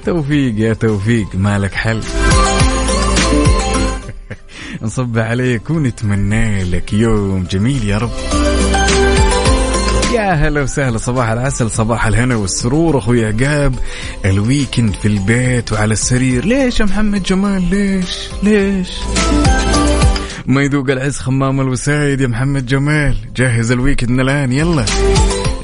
توفيق 0.10 0.54
يا 0.58 0.74
توفيق 0.74 1.28
مالك 1.34 1.74
حل. 1.74 2.02
نصب 4.82 5.20
عليك 5.20 5.70
ونتمنى 5.70 6.64
لك 6.64 6.94
يوم 6.94 7.44
جميل 7.52 7.84
يا 7.84 7.98
رب. 7.98 8.12
يا 10.14 10.34
هلا 10.34 10.62
وسهلا 10.62 10.98
صباح 10.98 11.30
العسل 11.30 11.72
صباح 11.72 12.08
الهنا 12.08 12.36
والسرور 12.36 12.98
أخوي 12.98 13.26
عقاب. 13.26 13.76
ال 14.26 14.34
weekend 14.34 14.94
في 14.94 15.08
البيت 15.08 15.72
وعلى 15.72 15.94
السرير. 15.94 16.46
ليش 16.46 16.80
يا 16.80 16.86
محمد 16.86 17.24
جمال؟ 17.24 17.70
ليش؟ 17.70 18.30
ليش؟ 18.44 18.90
ما 20.46 20.62
يذوق 20.62 20.90
العز 20.90 21.18
خمام 21.18 21.62
الوسايد 21.62 22.22
يا 22.22 22.28
محمد 22.28 22.66
جمال. 22.66 23.18
جهز 23.36 23.72
ال 23.72 23.78
weekend 23.78 24.20
الآن 24.20 24.52
يلا. 24.52 24.86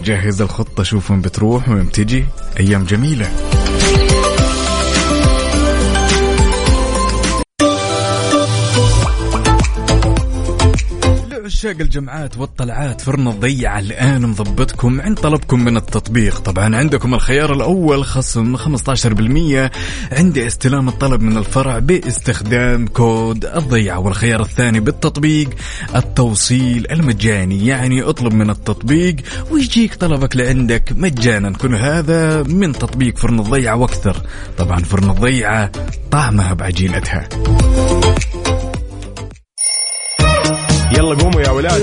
جهز 0.03 0.41
الخطة 0.41 0.83
شوف 0.83 1.11
وين 1.11 1.21
بتروح 1.21 1.69
وين 1.69 1.83
بتجي. 1.83 2.25
أيام 2.59 2.83
جميلة. 2.83 3.54
عشاق 11.55 11.75
الجمعات 11.79 12.37
والطلعات 12.37 13.01
فرن 13.01 13.27
الضيعة 13.27 13.79
الآن 13.79 14.21
مضبطكم 14.21 15.01
عند 15.01 15.17
طلبكم 15.17 15.59
من 15.59 15.77
التطبيق. 15.77 16.39
طبعا 16.39 16.75
عندكم 16.75 17.13
الخيار 17.13 17.53
الأول 17.53 18.05
خصم 18.05 18.57
15% 18.57 19.71
عند 20.11 20.37
استلام 20.37 20.87
الطلب 20.87 21.21
من 21.21 21.37
الفرع 21.37 21.79
باستخدام 21.79 22.87
كود 22.87 23.45
الضيعة 23.45 23.99
والخيار 23.99 24.41
الثاني 24.41 24.79
بالتطبيق 24.79 25.49
التوصيل 25.95 26.87
المجاني. 26.91 27.67
يعني 27.67 28.01
اطلب 28.01 28.33
من 28.33 28.49
التطبيق 28.49 29.15
ويجيك 29.51 29.95
طلبك 29.95 30.35
لعندك 30.35 30.93
مجانا. 30.95 31.57
كل 31.57 31.75
هذا 31.75 32.43
من 32.43 32.71
تطبيق 32.71 33.17
فرن 33.17 33.39
الضيعة 33.39 33.75
وأكثر. 33.75 34.21
طبعا 34.57 34.79
فرن 34.79 35.09
الضيعة 35.09 35.71
طعمها 36.11 36.53
بعجينتها. 36.53 37.29
يلا 41.05 41.23
قوموا 41.23 41.41
يا 41.41 41.49
ولاد. 41.49 41.81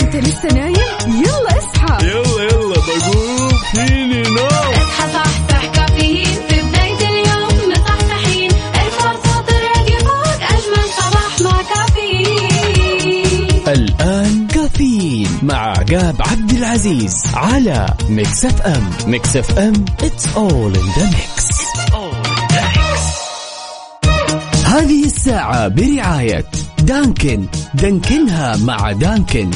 انت 0.00 0.16
لسه 0.16 0.48
نايم؟ 0.54 1.22
يلا 1.24 1.58
اصحى. 1.58 2.06
يلا 2.06 2.42
يلا 2.42 2.74
بقوم. 2.74 3.48
فيني 3.74 4.22
نوم 4.22 4.72
اصحى 4.74 5.12
صحصح 5.12 5.64
كافيين. 5.74 6.24
في 6.48 6.62
بداية 6.62 7.08
اليوم 7.08 7.72
مصحصحين 7.72 8.50
الفرصة 8.50 9.40
تراقي 9.46 9.98
فوق 10.04 10.40
أجمل 10.42 10.86
صباح 10.98 11.40
مع 11.40 11.62
كافيين. 11.74 13.48
الآن 13.68 14.46
كافيين 14.46 15.28
مع 15.42 15.60
عقاب 15.68 16.16
عبد 16.20 16.50
العزيز 16.50 17.14
على 17.34 17.86
Mix 18.08 18.44
FM. 18.44 18.90
Mix 19.06 19.36
FM 19.36 19.84
it's 19.98 20.26
all 20.36 20.74
in 20.76 20.88
the 20.96 21.06
mix. 21.16 21.60
هذه 24.64 25.04
الساعة 25.04 25.68
برعاية 25.68 26.44
Dunkin. 26.80 27.46
دانكنها 27.74 28.56
مع 28.56 28.92
Dunkin. 28.92 29.50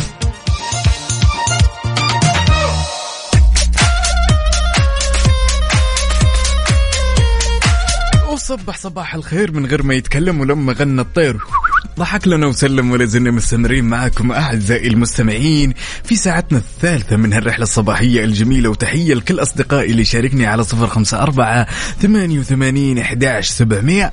وصبح 8.32 8.76
صباح 8.76 9.14
الخير 9.14 9.52
من 9.52 9.66
غير 9.66 9.82
ما 9.82 9.94
يتكلم 9.94 10.40
ولما 10.40 10.72
غنى 10.72 11.00
الطير. 11.00 11.36
ضحك 11.98 12.28
لنا 12.28 12.46
وسلم 12.46 12.90
ولا 12.90 13.04
زلنا 13.04 13.30
مستمرين 13.30 13.84
معكم 13.84 14.32
أعزائي 14.32 14.88
المستمعين 14.88 15.74
في 16.04 16.16
ساعتنا 16.16 16.58
الثالثة 16.58 17.16
من 17.16 17.32
هالرحلة 17.32 17.62
الصباحية 17.62 18.24
الجميلة 18.24 18.68
وتحية 18.68 19.14
لكل 19.14 19.42
أصدقائي 19.42 19.90
اللي 19.90 20.04
شاركني 20.04 20.46
على 20.46 20.64
صفر 20.64 20.86
خمسة 20.86 21.22
أربعة 21.22 21.66
ثمانية 22.02 22.38
وثمانين 22.38 22.98
إحداش 22.98 23.48
سبعمية. 23.48 24.12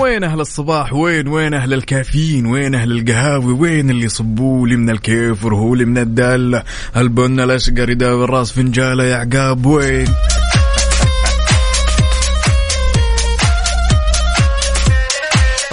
وين 0.00 0.24
أهل 0.24 0.40
الصباح؟ 0.40 0.92
وين 0.92 1.28
وين 1.28 1.54
أهل 1.54 1.74
الكافيين؟ 1.74 2.46
وين 2.46 2.74
أهل 2.74 2.92
القهاوي؟ 2.92 3.52
وين 3.52 3.90
اللي 3.90 4.04
يصبوا 4.04 4.68
لي 4.68 4.76
من 4.76 4.90
الكيف 4.90 5.44
ورهوا 5.44 5.76
لي 5.76 5.84
من 5.84 5.98
الدالة 5.98 6.62
البن 6.96 7.40
الأشقر 7.40 7.90
يداوي 7.90 8.24
الراس 8.24 8.52
فنجالة 8.52 9.04
يا 9.04 9.16
عقاب؟ 9.16 9.66
وين؟ 9.66 10.06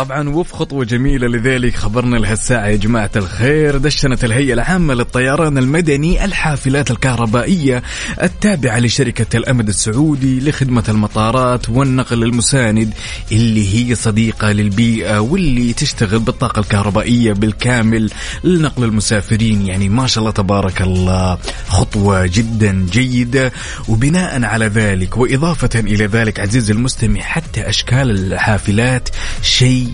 طبعا 0.01 0.29
وفي 0.29 0.53
خطوة 0.53 0.85
جميلة 0.85 1.27
لذلك 1.27 1.75
خبرنا 1.75 2.17
لهالساعة 2.17 2.67
يا 2.67 2.75
جماعة 2.75 3.11
الخير. 3.15 3.77
دشنت 3.77 4.23
الهيئة 4.23 4.53
العامة 4.53 4.93
للطيران 4.93 5.57
المدني 5.57 6.25
الحافلات 6.25 6.91
الكهربائية 6.91 7.83
التابعة 8.23 8.79
لشركة 8.79 9.37
الأمد 9.37 9.67
السعودي 9.67 10.49
لخدمة 10.49 10.83
المطارات 10.89 11.69
والنقل 11.69 12.23
المساند 12.23 12.93
اللي 13.31 13.75
هي 13.75 13.95
صديقة 13.95 14.51
للبيئة 14.51 15.19
واللي 15.19 15.73
تشتغل 15.73 16.19
بالطاقة 16.19 16.59
الكهربائية 16.59 17.33
بالكامل 17.33 18.09
لنقل 18.43 18.83
المسافرين. 18.83 19.67
يعني 19.67 19.89
ما 19.89 20.07
شاء 20.07 20.21
الله 20.21 20.31
تبارك 20.31 20.81
الله. 20.81 21.37
خطوة 21.67 22.25
جدا 22.25 22.85
جيدة. 22.91 23.51
وبناء 23.87 24.43
على 24.43 24.65
ذلك 24.65 25.17
وإضافة 25.17 25.79
إلى 25.79 26.05
ذلك 26.05 26.39
عزيزي 26.39 26.73
المستمع 26.73 27.21
حتى 27.21 27.69
أشكال 27.69 28.33
الحافلات 28.33 29.09
شيء 29.41 29.90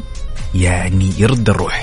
يعني 0.61 1.13
يرد 1.17 1.49
الروح. 1.49 1.81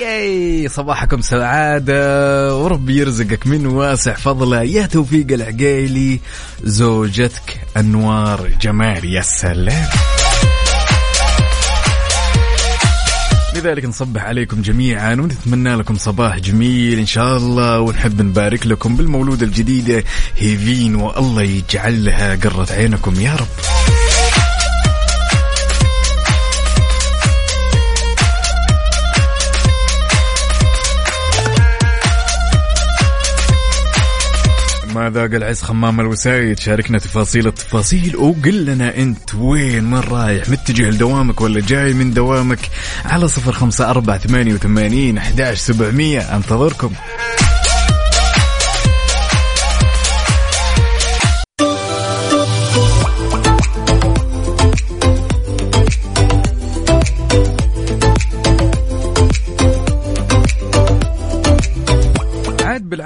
ياي 0.00 0.68
صباحكم 0.68 1.20
سعادة 1.20 2.56
وربي 2.56 2.96
يرزقك 2.96 3.46
من 3.46 3.66
واسع 3.66 4.14
فضله. 4.14 4.62
يا 4.62 4.86
توفيق 4.86 5.26
العقيلي 5.32 6.20
زوجتك 6.64 7.60
أنوار 7.76 8.48
جمال 8.60 9.04
يا 9.04 9.22
سلام. 9.22 9.88
لذلك 13.68 13.84
نصبح 13.84 14.24
عليكم 14.24 14.62
جميعا 14.62 15.12
ونتمنى 15.14 15.74
لكم 15.74 15.96
صباح 15.96 16.38
جميل 16.38 16.98
إن 16.98 17.06
شاء 17.06 17.36
الله 17.36 17.80
ونحب 17.80 18.22
نبارك 18.22 18.66
لكم 18.66 18.96
بالمولودة 18.96 19.46
الجديدة 19.46 20.04
هيفين 20.38 20.94
والله 20.94 21.42
يجعل 21.42 22.04
لها 22.04 22.36
قرة 22.36 22.72
عينكم 22.72 23.20
يا 23.20 23.34
رب. 23.34 23.77
ما 34.98 35.10
ذاق 35.10 35.34
العز 35.34 35.62
خمام 35.62 36.00
الوسايد. 36.00 36.58
شاركنا 36.58 36.98
تفاصيل 36.98 37.46
التفاصيل. 37.46 38.16
وقل 38.16 38.64
لنا 38.64 38.96
أنت 38.96 39.34
وين؟ 39.34 39.84
من 39.84 39.98
رايح؟ 39.98 40.48
متجه 40.48 40.90
لدوامك 40.90 41.40
ولا 41.40 41.60
جاي 41.60 41.92
من 41.92 42.14
دوامك؟ 42.14 42.58
على 43.04 43.28
صفر 43.28 43.52
خمسة 43.52 43.90
أربعة 43.90 44.18
ثمانية 44.18 44.54
وثمانين 44.54 45.18
أحداش 45.18 45.58
سبعمية. 45.58 46.20
أنتظركم. 46.20 46.92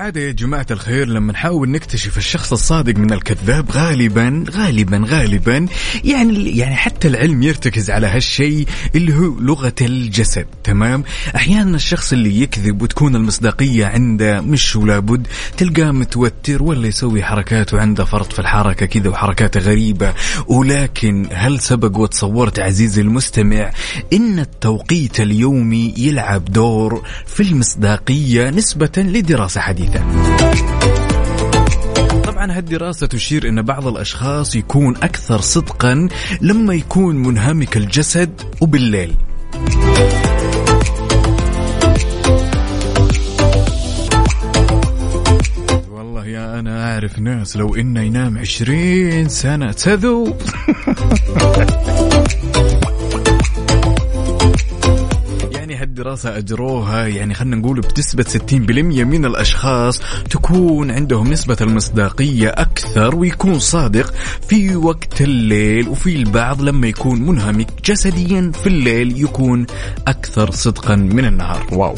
عاد 0.03 0.13
بالعادة 0.13 0.21
يا 0.21 0.33
جماعة 0.33 0.67
الخير 0.71 1.09
لما 1.09 1.33
نحاول 1.33 1.71
نكتشف 1.71 2.19
الشخص 2.19 2.53
الصادق 2.53 2.97
من 2.97 3.13
الكذاب 3.13 3.71
غالبا 3.71 4.45
غالبا 4.51 5.05
غالبا 5.07 5.67
يعني 6.05 6.57
يعني 6.57 6.77
حتى 6.77 7.09
العلم 7.09 7.43
يرتكز 7.43 7.91
على 7.91 8.07
هالشيء 8.07 8.67
اللي 8.95 9.15
هو 9.15 9.41
لغة 9.41 9.75
الجسد 9.81 10.47
تمام؟ 10.65 11.05
أحيانا 11.37 11.77
الشخص 11.77 12.13
اللي 12.13 12.43
يكذب 12.43 12.83
وتكون 12.83 13.17
المصداقية 13.17 13.87
عنده 13.87 14.41
مش 14.41 14.77
ولا 14.77 14.99
بد 14.99 15.27
تلقاه 15.57 15.91
متوتر 15.91 16.63
ولا 16.63 16.89
يسوي 16.89 17.23
حركات 17.23 17.75
وعنده 17.75 18.05
فرط 18.05 18.33
في 18.33 18.39
الحركة 18.39 18.87
كذا 18.87 19.11
وحركاته 19.11 19.61
غريبة. 19.61 20.15
ولكن 20.49 21.29
هل 21.33 21.61
سبق 21.61 21.99
وتصورت 21.99 22.59
عزيزي 22.59 23.01
المستمع 23.01 23.71
إن 24.13 24.39
التوقيت 24.39 25.21
اليومي 25.21 25.95
يلعب 25.97 26.45
دور 26.45 27.03
في 27.27 27.43
المصداقية 27.43 28.51
نسبة 28.51 28.93
لدراسة 28.97 29.61
حديثة؟ 29.61 29.92
طبعا 32.25 32.59
هالدراسة 32.59 33.07
تشير 33.07 33.49
أن 33.49 33.63
بعض 33.63 33.87
الأشخاص 33.87 34.57
يكون 34.57 34.97
أكثر 34.97 35.41
صدقا 35.41 36.09
لما 36.41 36.75
يكون 36.75 37.17
منهمك 37.17 37.77
الجسد 37.77 38.41
وبالليل. 38.61 39.15
والله 45.91 46.27
يا 46.27 46.59
أنا 46.61 46.93
أعرف 46.93 47.19
ناس 47.19 47.57
لو 47.57 47.75
إنه 47.75 48.01
ينام 48.01 48.39
عشرين 48.39 49.29
سنة 49.29 49.73
تذو. 49.73 50.37
هالدراسة 55.93 56.39
أجروها 56.39 57.07
يعني 57.07 57.35
خلينا 57.35 57.57
نقول 57.57 57.81
بنسبة 57.81 58.25
60% 58.25 58.53
من 59.05 59.25
الأشخاص 59.25 60.01
تكون 60.31 60.91
عندهم 60.91 61.33
نسبة 61.33 61.57
المصداقية 61.61 62.49
أكثر 62.49 63.17
ويكون 63.17 63.59
صادق 63.59 64.15
في 64.49 64.77
وقت 64.77 65.21
الليل 65.21 65.89
وفي 65.89 66.17
البعض 66.17 66.63
لما 66.63 66.87
يكون 66.87 67.23
منهمك 67.23 67.69
جسديا 67.85 68.53
في 68.55 68.67
الليل 68.67 69.23
يكون 69.23 69.67
أكثر 70.07 70.51
صدقا 70.51 70.97
من 70.97 71.25
النهار. 71.25 71.67
واو. 71.73 71.95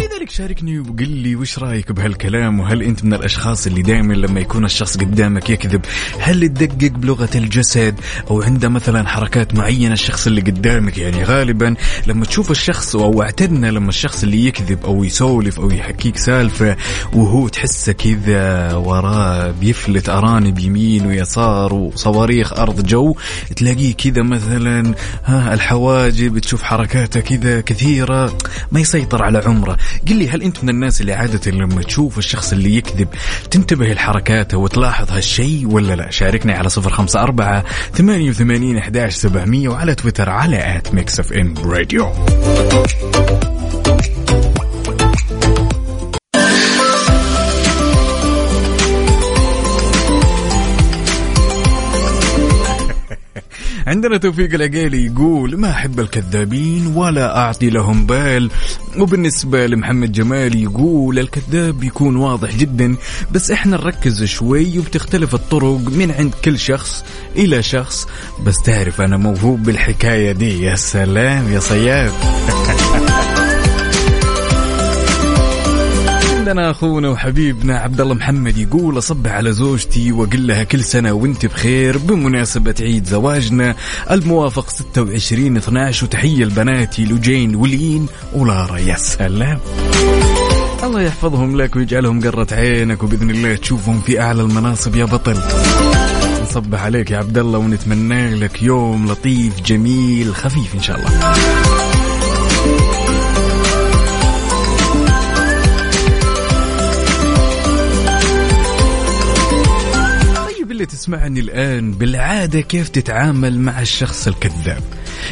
لذلك 0.00 0.30
شاركني 0.30 0.78
وقل 0.78 1.08
لي 1.08 1.27
وش 1.48 1.58
رأيك 1.58 1.92
بهالكلام؟ 1.92 2.60
وهل 2.60 2.82
أنت 2.82 3.04
من 3.04 3.14
الأشخاص 3.14 3.66
اللي 3.66 3.82
دائما 3.82 4.14
لما 4.14 4.40
يكون 4.40 4.64
الشخص 4.64 4.96
قدامك 4.96 5.50
يكذب 5.50 5.80
هل 6.20 6.48
تدقق 6.48 6.92
بلغة 6.92 7.28
الجسد؟ 7.34 8.00
أو 8.30 8.42
عنده 8.42 8.68
مثلا 8.68 9.08
حركات 9.08 9.54
معينة 9.54 9.92
الشخص 9.92 10.26
اللي 10.26 10.40
قدامك؟ 10.40 10.98
يعني 10.98 11.24
غالبا 11.24 11.74
لما 12.06 12.24
تشوف 12.24 12.50
الشخص 12.50 12.96
أو 12.96 13.22
اعتدنا 13.22 13.66
لما 13.66 13.88
الشخص 13.88 14.22
اللي 14.22 14.46
يكذب 14.46 14.84
أو 14.84 15.04
يسولف 15.04 15.60
أو 15.60 15.70
يحكيك 15.70 16.16
سالفة 16.16 16.76
وهو 17.12 17.48
تحسه 17.48 17.92
كذا 17.92 18.74
وراه 18.74 19.50
بيفلت 19.50 20.08
أرانب 20.08 20.58
يمين 20.58 21.06
ويسار 21.06 21.74
وصواريخ 21.74 22.52
أرض 22.52 22.86
جو 22.86 23.16
تلاقيه 23.56 23.94
كذا 23.94 24.22
مثلا 24.22 24.94
ها 25.24 25.54
الحواجب 25.54 26.38
تشوف 26.38 26.62
حركاته 26.62 27.20
كذا 27.20 27.60
كثيرة 27.60 28.38
ما 28.72 28.80
يسيطر 28.80 29.22
على 29.22 29.38
عمره. 29.38 29.76
قل 30.08 30.16
لي 30.16 30.28
هل 30.28 30.42
أنت 30.42 30.64
من 30.64 30.70
الناس 30.70 31.00
اللي 31.00 31.12
عادة 31.12 31.37
لما 31.46 31.82
تشوف 31.82 32.18
الشخص 32.18 32.52
اللي 32.52 32.76
يكذب 32.76 33.08
تنتبه 33.50 33.86
لحركاته 33.92 34.58
وتلاحظ 34.58 35.10
هالشيء 35.10 35.66
ولا 35.66 35.96
لا. 35.96 36.10
شاركني 36.10 36.52
على 36.52 36.68
صفر 36.68 36.90
خمسة 36.90 37.22
أربعة 37.22 37.64
ثمانية 37.94 38.30
وثمانين 38.30 38.76
أحداش 38.76 39.14
سبعمية 39.14 39.68
وعلى 39.68 39.94
تويتر 39.94 40.30
على 40.30 40.76
at 40.76 40.94
Mix 40.94 41.20
FM 41.20 41.54
Radio 41.64 42.12
عندنا 53.88 54.16
توفيق 54.16 54.54
العقيلي 54.54 55.06
يقول 55.06 55.56
ما 55.56 55.70
أحب 55.70 56.00
الكذابين 56.00 56.86
ولا 56.86 57.38
أعطي 57.38 57.70
لهم 57.70 58.06
بال. 58.06 58.50
وبالنسبة 58.98 59.66
لمحمد 59.66 60.12
جمال 60.12 60.62
يقول 60.62 61.18
الكذاب 61.18 61.84
يكون 61.84 62.16
واضح 62.16 62.56
جدا 62.56 62.96
بس 63.32 63.50
إحنا 63.50 63.76
نركز 63.76 64.24
شوي 64.24 64.78
وبتختلف 64.78 65.34
الطرق 65.34 65.80
من 65.80 66.10
عند 66.10 66.34
كل 66.44 66.58
شخص 66.58 67.04
إلى 67.36 67.62
شخص. 67.62 68.06
بس 68.44 68.62
تعرف 68.62 69.00
أنا 69.00 69.16
موهوب 69.16 69.62
بالحكاية 69.62 70.32
دي 70.32 70.62
يا 70.62 70.74
سلام 70.74 71.52
يا 71.52 71.60
صياد. 71.60 72.12
عندنا 76.48 76.70
أخونا 76.70 77.08
وحبيبنا 77.08 77.78
عبد 77.78 78.00
الله 78.00 78.14
محمد 78.14 78.58
يقول 78.58 78.98
اصبح 78.98 79.30
على 79.30 79.52
زوجتي 79.52 80.12
وأقول 80.12 80.46
لها 80.46 80.64
كل 80.64 80.84
سنة 80.84 81.12
وأنت 81.12 81.46
بخير 81.46 81.98
بمناسبة 81.98 82.74
عيد 82.80 83.04
زواجنا 83.04 83.74
الموافق 84.10 84.70
26 84.70 85.56
12 85.56 86.06
وتحية 86.06 86.44
لبناتي 86.44 87.04
لجين 87.04 87.54
ولين 87.54 88.06
ولارا. 88.32 88.78
يا 88.78 88.96
سلام. 88.96 89.58
الله 90.82 91.02
يحفظهم 91.02 91.56
لك 91.56 91.76
ويجعلهم 91.76 92.20
قرة 92.20 92.46
عينك 92.52 93.02
وبإذن 93.02 93.30
الله 93.30 93.56
تشوفهم 93.56 94.00
في 94.00 94.20
أعلى 94.20 94.42
المناصب 94.42 94.96
يا 94.96 95.04
بطل. 95.04 95.38
نصبح 96.42 96.82
عليك 96.82 97.10
يا 97.10 97.18
عبد 97.18 97.38
الله 97.38 97.58
ونتمنى 97.58 98.34
لك 98.34 98.62
يوم 98.62 99.06
لطيف 99.10 99.60
جميل 99.60 100.34
خفيف 100.34 100.74
إن 100.74 100.82
شاء 100.82 100.96
الله. 100.98 101.34
اللي 110.78 110.86
تسمعني 110.86 111.40
الآن 111.40 111.92
بالعادة 111.92 112.60
كيف 112.60 112.88
تتعامل 112.88 113.60
مع 113.60 113.80
الشخص 113.80 114.26
الكذاب؟ 114.26 114.82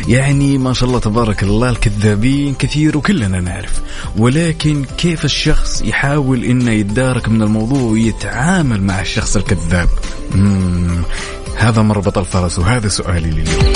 يعني 0.08 0.58
ما 0.58 0.72
شاء 0.72 0.88
الله 0.88 1.00
تبارك 1.00 1.42
الله 1.42 1.70
الكذابين 1.70 2.54
كثير 2.54 2.98
وكلنا 2.98 3.40
نعرف. 3.40 3.80
ولكن 4.16 4.84
كيف 4.98 5.24
الشخص 5.24 5.82
يحاول 5.82 6.44
إنه 6.44 6.70
يتدارك 6.70 7.28
من 7.28 7.42
الموضوع 7.42 7.80
ويتعامل 7.80 8.82
مع 8.82 9.00
الشخص 9.00 9.36
الكذاب. 9.36 9.88
هذا 11.56 11.82
مربط 11.82 12.18
الفرس 12.18 12.58
وهذا 12.58 12.88
سؤالي 12.88 13.30
لليوم. 13.30 13.72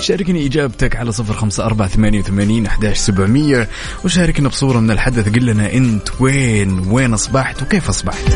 شاركني 0.00 0.46
إجابتك 0.46 0.96
على 0.96 1.12
صفر 1.12 1.34
خمسة 1.34 1.64
أربعة 1.64 1.88
ثمانية 1.88 2.18
وثمانين 2.18 2.66
أحداش 2.66 2.98
سبعمية. 2.98 3.68
وشاركنا 4.04 4.48
بصورة 4.48 4.80
من 4.80 4.90
الحدث 4.90 5.28
قل 5.28 5.46
لنا 5.46 5.72
أنت 5.72 6.08
وين 6.20 6.88
وين 6.88 7.14
أصبحت 7.14 7.62
وكيف 7.62 7.88
أصبحت؟ 7.88 8.32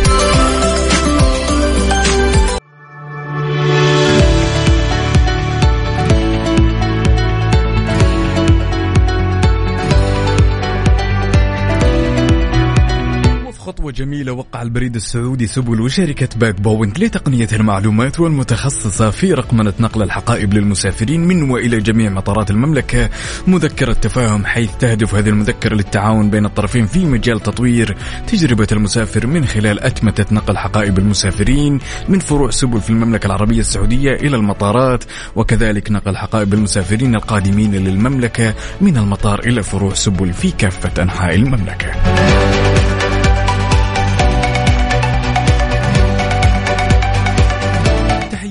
جميلة 13.93 14.33
وقع 14.33 14.63
البريد 14.63 14.95
السعودي 14.95 15.47
سبل 15.47 15.81
وشركة 15.81 16.29
باق 16.37 16.61
بوينت 16.61 16.99
لتقنية 16.99 17.49
المعلومات 17.53 18.21
والمتخصصة 18.21 19.11
في 19.11 19.33
رقمنة 19.35 19.73
نقل 19.81 20.03
الحقائب 20.03 20.55
للمسافرين 20.55 21.21
من 21.21 21.51
وإلى 21.51 21.81
جميع 21.81 22.11
مطارات 22.11 22.51
المملكة. 22.51 23.11
مذكرة 23.47 23.93
تفاهم 23.93 24.47
حيث 24.47 24.71
تهدف 24.81 25.15
هذه 25.15 25.29
المذكرة 25.29 25.75
للتعاون 25.75 26.31
بين 26.31 26.45
الطرفين 26.47 26.87
في 26.87 27.05
مجال 27.05 27.41
تطوير 27.41 27.97
تجربة 28.27 28.67
المسافر 28.73 29.27
من 29.27 29.47
خلال 29.47 29.81
أتمتة 29.81 30.35
نقل 30.35 30.57
حقائب 30.57 30.99
المسافرين 30.99 31.79
من 32.09 32.19
فروع 32.19 32.51
سبل 32.51 32.81
في 32.81 32.91
المملكة 32.91 33.27
العربية 33.27 33.61
السعودية 33.61 34.13
إلى 34.13 34.37
المطارات 34.37 35.05
وكذلك 35.37 35.91
نقل 35.91 36.17
حقائب 36.17 36.55
المسافرين 36.55 37.15
القادمين 37.15 37.75
للمملكة 37.75 38.55
من 38.81 38.97
المطار 38.97 39.41
إلى 39.41 39.63
فروع 39.63 39.95
سبل 39.95 40.33
في 40.33 40.51
كافة 40.51 41.03
أنحاء 41.03 41.35
المملكة. 41.35 42.72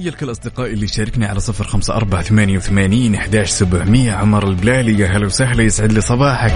تحية 0.02 0.12
لكل 0.12 0.32
أصدقائي 0.32 0.74
اللي 0.74 0.88
شاركني 0.88 1.26
على 1.26 1.40
صفر 1.40 1.64
خمسة 1.64 1.96
أربعة 1.96 2.22
ثمانية 2.22 2.58
وثمانين 2.58 3.16
أحداش 3.16 3.50
سبعمية 3.50 4.12
عمر 4.12 4.48
البلالي. 4.48 5.00
يا 5.00 5.08
هلا 5.08 5.26
وسهلا 5.26 5.64
يسعد 5.64 5.92
لي 5.92 6.02
صباحك. 6.02 6.54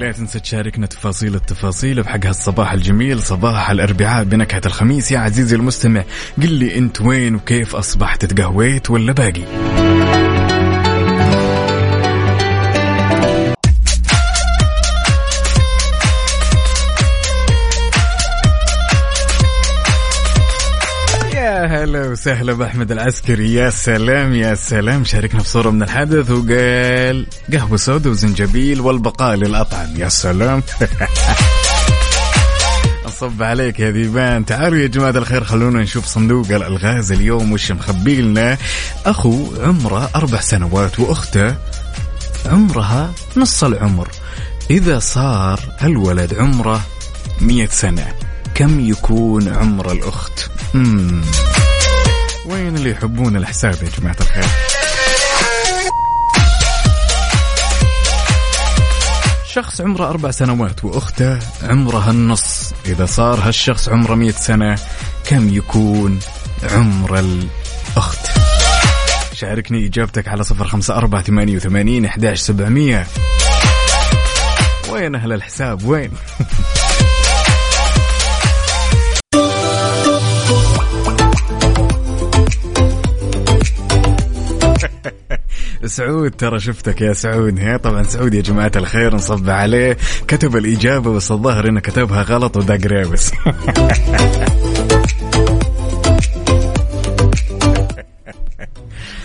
لا 0.00 0.12
تنسى 0.12 0.40
تشاركنا 0.40 0.86
تفاصيل 0.86 1.34
التفاصيل 1.34 2.02
بحق 2.02 2.26
هالصباح 2.26 2.72
الجميل 2.72 3.22
صباح 3.22 3.70
الأربعاء 3.70 4.24
بنكهة 4.24 4.62
الخميس. 4.66 5.12
يا 5.12 5.18
عزيزي 5.18 5.56
المستمع 5.56 6.04
قل 6.42 6.52
لي 6.52 6.78
أنت 6.78 7.00
وين 7.00 7.34
وكيف 7.34 7.76
أصبحت 7.76 8.24
تقهويت 8.24 8.90
ولا 8.90 9.12
باقي؟ 9.12 9.42
وسهلا 22.22 22.52
بأحمد 22.52 22.92
العسكري. 22.92 23.54
يا 23.54 23.70
سلام 23.70 24.34
يا 24.34 24.54
سلام. 24.54 25.04
شاركنا 25.04 25.40
بصوره 25.40 25.70
من 25.70 25.82
الحدث 25.82 26.30
وقال 26.30 27.26
قهوة 27.52 27.76
سوداء 27.76 28.12
وزنجبيل 28.12 28.80
والبقاء 28.80 29.34
للأطعم. 29.34 29.96
يا 29.96 30.08
سلام. 30.08 30.62
أصب 33.06 33.42
عليك 33.42 33.80
يا 33.80 33.90
ذيبان 33.90 34.44
تعالوا 34.44 34.78
يا 34.78 34.86
جماعة 34.86 35.10
الخير 35.10 35.44
خلونا 35.44 35.82
نشوف 35.82 36.06
صندوق 36.06 36.46
الألغاز 36.50 37.12
اليوم 37.12 37.52
وش 37.52 37.72
مخبي 37.72 38.20
لنا 38.20 38.58
أخو 39.06 39.46
عمره 39.60 40.10
أربع 40.16 40.40
سنوات 40.40 41.00
وأخته 41.00 41.56
عمرها 42.46 43.12
نص 43.36 43.64
العمر. 43.64 44.08
إذا 44.70 44.98
صار 44.98 45.60
الولد 45.82 46.34
عمره 46.34 46.80
مئة 47.40 47.70
سنة 47.70 48.12
كم 48.54 48.80
يكون 48.80 49.48
عمر 49.48 49.92
الأخت؟ 49.92 50.50
مم. 50.74 51.22
وين 52.46 52.76
اللي 52.76 52.90
يحبون 52.90 53.36
الحساب 53.36 53.74
يا 53.82 53.88
جماعة 53.98 54.16
الخير؟ 54.20 54.44
شخص 59.46 59.80
عمره 59.80 60.08
أربع 60.08 60.30
سنوات 60.30 60.84
وأخته 60.84 61.38
عمرها 61.62 62.10
النص. 62.10 62.72
إذا 62.86 63.06
صار 63.06 63.40
هالشخص 63.40 63.88
عمره 63.88 64.14
مئة 64.14 64.32
سنة 64.32 64.78
كم 65.24 65.48
يكون 65.48 66.18
عمر 66.62 67.18
الأخت؟ 67.18 68.26
شاركني 69.32 69.86
إجابتك 69.86 70.28
على 70.28 70.44
صفر 70.44 70.66
خمسة 70.66 70.96
أربعة 70.96 71.22
ثمانية 71.22 71.56
وثمانين 71.56 72.04
أحداش 72.04 72.40
سبعمية. 72.40 73.06
وين 74.90 75.14
أهل 75.14 75.32
الحساب؟ 75.32 75.84
وين؟ 75.84 76.10
سعود 85.92 86.30
ترى 86.30 86.60
شفتك 86.60 87.00
يا 87.00 87.12
سعود. 87.12 87.58
هي 87.58 87.78
طبعا 87.78 88.02
سعود 88.02 88.34
يا 88.34 88.42
جماعة 88.42 88.72
الخير 88.76 89.14
نصب 89.14 89.50
عليه. 89.50 89.96
كتب 90.28 90.56
الإجابة 90.56 91.12
بس 91.12 91.30
الظاهر 91.30 91.68
إنه 91.68 91.80
كتبها 91.80 92.22
غلط 92.22 92.56
وداق 92.56 92.86
ريبس 92.86 93.32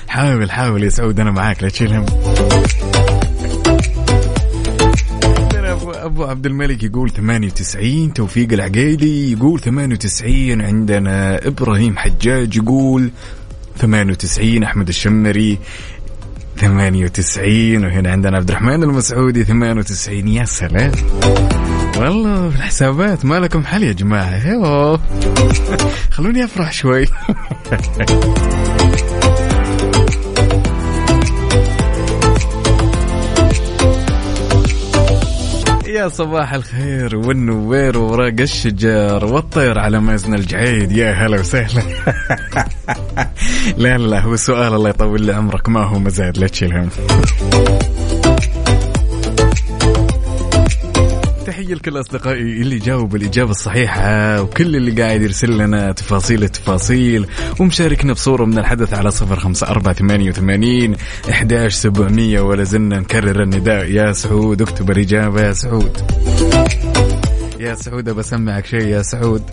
حاول 0.07 0.51
حاول 0.51 0.83
يا 0.83 0.89
سعود 0.89 1.19
أنا 1.19 1.31
معاك 1.31 1.63
لا 1.63 1.69
تشيل 1.69 1.93
هم. 1.93 2.05
ابو 5.85 6.23
عبد 6.23 6.45
الملك 6.45 6.83
يقول 6.83 7.09
98 7.09 8.13
توفيق 8.13 8.53
العقيلي 8.53 9.31
يقول 9.31 9.59
98 9.59 10.61
عندنا 10.61 11.47
إبراهيم 11.47 11.97
حجاج 11.97 12.55
يقول 12.55 13.11
98 13.77 14.63
أحمد 14.63 14.87
الشمري 14.87 15.59
98 16.57 17.85
وهنا 17.85 18.11
عندنا 18.11 18.37
عبد 18.37 18.49
الرحمن 18.49 18.83
المسعودي 18.83 19.43
98 19.43 20.27
يا 20.27 20.45
سلام. 20.45 20.91
والله 21.97 22.49
في 22.49 22.55
الحسابات 22.55 23.25
ما 23.25 23.39
لكم 23.39 23.65
حل 23.65 23.83
يا 23.83 23.93
جماعة. 23.93 24.47
يوه. 24.47 24.99
خلوني 26.15 26.43
أفرح 26.43 26.71
شوي. 26.71 27.05
يا 35.97 36.07
صباح 36.07 36.53
الخير 36.53 37.15
والنوير 37.15 37.97
وراق 37.97 38.33
الشجر 38.39 39.25
والطير 39.25 39.79
على 39.79 39.99
مازن 39.99 40.33
الجعيد. 40.33 40.91
يا 40.91 41.11
هلا 41.11 41.39
وسهلا. 41.39 41.83
لا 43.77 43.97
لا 43.97 44.19
هو 44.19 44.35
سؤال 44.35 44.73
الله 44.73 44.89
يطول 44.89 45.21
لي 45.21 45.33
عمرك 45.33 45.69
ما 45.69 45.83
هو 45.83 45.99
مزاد 45.99 46.37
لا 46.37 46.47
تشيل 46.47 46.73
هم 46.73 46.89
تحية 51.57 51.73
لكل 51.73 51.99
أصدقائي 51.99 52.41
اللي 52.41 52.79
جاوبوا 52.79 53.17
الإجابة 53.17 53.51
الصحيحة 53.51 54.41
وكل 54.41 54.75
اللي 54.75 55.01
قاعد 55.01 55.21
يرسل 55.21 55.57
لنا 55.57 55.91
تفاصيل 55.91 56.43
التفاصيل 56.43 57.27
ومشاركنا 57.59 58.13
بصورة 58.13 58.45
من 58.45 58.57
الحدث 58.59 58.93
على 58.93 59.11
صفر 59.11 59.39
خمسة 59.39 59.67
أربعة 59.67 59.93
ثمانية 59.93 60.29
وثمانين 60.29 60.95
إحداش 61.29 61.73
سبعمية 61.73 62.41
ولا 62.41 62.63
زلنا 62.63 62.99
نكرر 62.99 63.43
النداء. 63.43 63.91
يا 63.91 64.11
سعود 64.11 64.61
اكتب 64.61 64.91
الإجابة 64.91 65.41
يا 65.41 65.53
سعود. 65.53 65.97
يا 67.59 67.75
سعود 67.75 68.09
بسمعك 68.09 68.65
شيء 68.65 68.87
يا 68.87 69.01
سعود. 69.01 69.43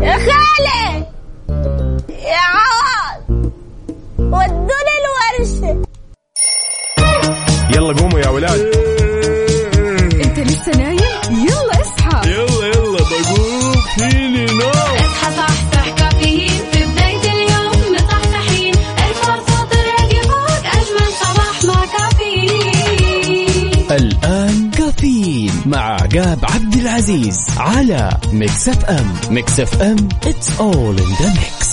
يا 0.00 0.12
خالي! 0.12 1.06
يا 2.08 2.40
عوض! 2.54 3.52
ودوني 4.18 4.94
الورشة. 5.02 5.82
يلا 7.76 7.92
قوموا 7.92 8.20
يا 8.20 8.28
ولاد. 8.28 8.79
على 27.60 28.10
Mix 28.32 28.68
FM 28.68 29.14
Mix 29.30 29.60
FM 29.60 29.96
it's 30.24 30.48
all 30.60 30.96
in 30.96 31.10
the 31.20 31.30
mix. 31.40 31.70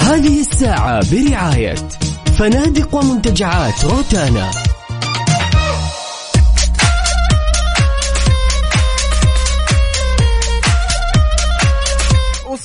هذه 0.00 0.40
الساعة 0.40 1.00
برعاية 1.12 1.74
فنادق 2.38 2.94
ومنتجعات 2.94 3.84
روتانا. 3.84 4.50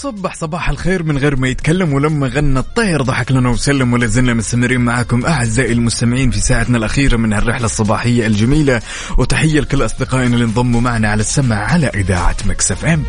وصبح 0.05 0.35
صباح 0.35 0.69
الخير 0.69 1.03
من 1.03 1.17
غير 1.17 1.35
ما 1.35 1.47
يتكلم 1.47 1.93
ولما 1.93 2.27
غنى 2.27 2.59
الطير 2.59 3.01
ضحك 3.01 3.31
لنا 3.31 3.49
وسلم 3.49 3.93
ولا 3.93 4.05
زلنا 4.07 4.33
مستمرين 4.33 4.81
معاكم 4.81 5.25
أعزائي 5.25 5.71
المستمعين 5.71 6.31
في 6.31 6.39
ساعتنا 6.39 6.77
الأخيرة 6.77 7.17
من 7.17 7.33
هالرحله 7.33 7.65
الصباحية 7.65 8.27
الجميلة 8.27 8.81
وتحية 9.17 9.59
لكل 9.59 9.85
أصدقائنا 9.85 10.33
اللي 10.33 10.45
انضموا 10.45 10.81
معنا 10.81 11.09
على 11.09 11.21
السمع 11.21 11.55
على 11.55 11.87
إذاعة 11.87 12.35
مكسف 12.45 12.85
إم. 12.85 13.03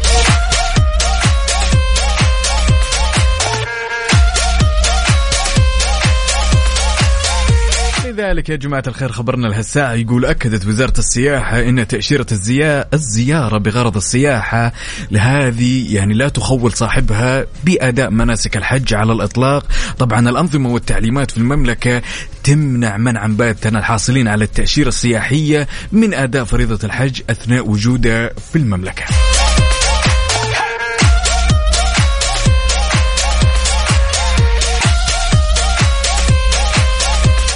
لذلك 8.34 8.48
يا 8.48 8.56
جماعة 8.56 8.82
الخير 8.86 9.12
خبرنا 9.12 9.46
لهالساعة 9.46 9.92
يقول 9.92 10.24
أكدت 10.24 10.66
وزارة 10.66 10.98
السياحة 10.98 11.60
أن 11.60 11.88
تأشيرة 11.88 12.26
الزيا 12.32 12.94
الزيارة 12.94 13.58
بغرض 13.58 13.96
السياحة 13.96 14.72
لهذه 15.10 15.94
يعني 15.94 16.14
لا 16.14 16.28
تخول 16.28 16.72
صاحبها 16.72 17.46
بأداء 17.64 18.10
مناسك 18.10 18.56
الحج 18.56 18.94
على 18.94 19.12
الإطلاق. 19.12 19.66
طبعا 19.98 20.28
الأنظمة 20.28 20.70
والتعليمات 20.70 21.30
في 21.30 21.38
المملكة 21.38 22.02
تمنع 22.44 22.96
منعا 22.96 23.28
باتا 23.28 23.68
الحاصلين 23.68 24.28
على 24.28 24.44
التأشيرة 24.44 24.88
السياحية 24.88 25.68
من 25.92 26.14
أداء 26.14 26.44
فريضة 26.44 26.78
الحج 26.84 27.20
أثناء 27.30 27.68
وجوده 27.68 28.28
في 28.52 28.58
المملكة. 28.58 29.04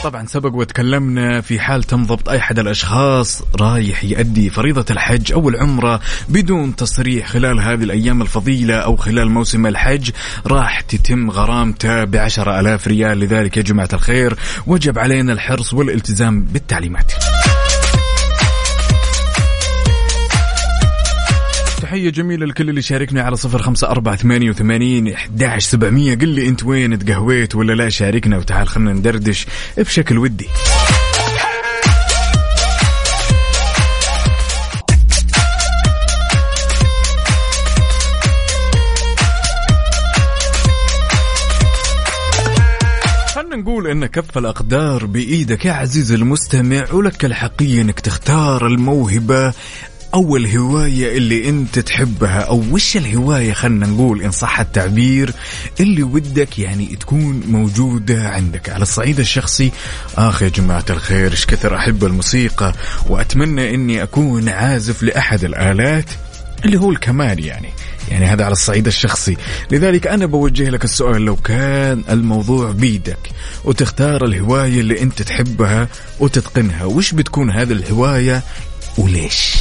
طبعا 0.05 0.27
سبق 0.27 0.55
وتكلمنا 0.55 1.41
في 1.41 1.61
حال 1.61 1.83
تم 1.83 2.05
ضبط 2.05 2.29
أي 2.29 2.39
احد 2.39 2.59
الأشخاص 2.59 3.43
رايح 3.61 4.05
يؤدي 4.05 4.51
فريضة 4.51 4.85
الحج 4.91 5.33
أو 5.33 5.49
العمرة 5.49 6.01
بدون 6.29 6.77
تصريح 6.77 7.27
خلال 7.27 7.61
هذه 7.61 7.83
الأيام 7.83 8.23
الفضيلة 8.23 8.75
أو 8.75 8.97
خلال 8.97 9.31
موسم 9.31 9.67
الحج. 9.67 10.11
راح 10.47 10.81
تتم 10.81 11.31
غرامته 11.31 12.05
بعشرة 12.05 12.61
ألاف 12.61 12.89
ريال. 12.89 13.21
لذلك 13.21 13.57
يا 13.57 13.63
جماعة 13.63 13.89
الخير 13.93 14.37
وجب 14.67 14.99
علينا 14.99 15.33
الحرص 15.33 15.75
والالتزام 15.75 16.43
بالتعليمات. 16.45 17.13
تحية 21.89 22.11
جميلة 22.11 22.47
لكل 22.47 22.71
اللي 22.71 22.83
شاركني 22.83 23.21
على 23.21 23.37
صفر 23.37 23.63
خمسة 23.63 23.89
أربعة 23.89 24.17
ثمانية 24.17 24.51
وثمانين 24.51 25.13
إحداش 25.13 25.65
سبعمية. 25.65 26.15
قل 26.15 26.29
لي 26.29 26.49
أنت 26.49 26.65
وين 26.65 26.99
تقهويت 26.99 27.55
ولا 27.55 27.73
لا؟ 27.73 27.89
شاركنا 27.89 28.39
وتعال 28.39 28.69
خلنا 28.69 28.93
ندردش 28.93 29.47
بشكل 29.79 30.19
ودي. 30.19 30.49
نقول 43.55 43.87
إن 43.87 44.07
كف 44.07 44.39
الأقدار 44.39 45.07
بإيدك 45.07 45.65
يا 45.65 45.73
عزيزي 45.73 46.15
المستمع 46.15 46.93
ولك 46.93 47.25
الحقية 47.25 47.83
إنك 47.83 48.01
تختار 48.01 48.67
الموهبة 48.67 49.53
أو 50.15 50.37
الهواية 50.37 51.17
اللي 51.17 51.49
أنت 51.49 51.79
تحبها 51.79 52.41
أو 52.41 52.65
وش 52.71 52.97
الهواية 52.97 53.53
خلنا 53.53 53.87
نقول 53.87 54.23
إن 54.23 54.31
صح 54.31 54.61
التعبير 54.61 55.33
اللي 55.81 56.03
ودك 56.03 56.59
يعني 56.59 56.87
تكون 56.87 57.43
موجودة 57.49 58.29
عندك؟ 58.29 58.71
على 58.71 58.83
الصعيد 58.83 59.21
الشخصي 59.21 59.71
آخ 60.17 60.43
يا 60.43 60.49
جماعة 60.49 60.85
الخير 60.91 61.31
إيش 61.31 61.47
كثر 61.47 61.77
أحب 61.77 62.05
الموسيقى 62.05 62.73
وأتمنى 63.09 63.75
إني 63.75 64.03
أكون 64.03 64.49
عازف 64.49 65.03
لأحد 65.03 65.45
الآلات 65.45 66.11
اللي 66.65 66.81
هو 66.81 66.91
الكمان 66.91 67.39
يعني. 67.39 67.69
يعني 68.11 68.27
هذا 68.27 68.45
على 68.45 68.53
الصعيد 68.53 68.87
الشخصي. 68.87 69.37
لذلك 69.71 70.07
أنا 70.07 70.27
بوجه 70.27 70.71
لك 70.71 70.85
السؤال 70.85 71.25
لو 71.25 71.37
كان 71.37 72.05
الموضوع 72.11 72.71
بيدك 72.71 73.31
وتختار 73.65 74.25
الهواية 74.25 74.81
اللي 74.81 75.03
أنت 75.03 75.23
تحبها 75.23 75.89
وتتقنها 76.21 76.85
وش 76.85 77.13
بتكون 77.13 77.51
هذه 77.51 77.73
الهواية 77.73 78.43
وليش؟ 78.99 79.57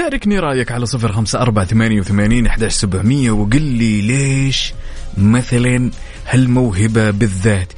شاركني 0.00 0.38
رأيك 0.38 0.72
على 0.72 0.86
صفر 0.86 1.12
خمسة 1.12 1.40
أربعة 1.40 1.64
ثمانية 1.64 2.00
وثمانين 2.00 2.46
أحداش 2.46 2.72
سبعمية 2.72 3.30
وقل 3.30 3.62
لي 3.62 4.00
ليش 4.00 4.74
مثلا 5.18 5.90
هالموهبة 6.26 7.10
بالذات 7.10 7.72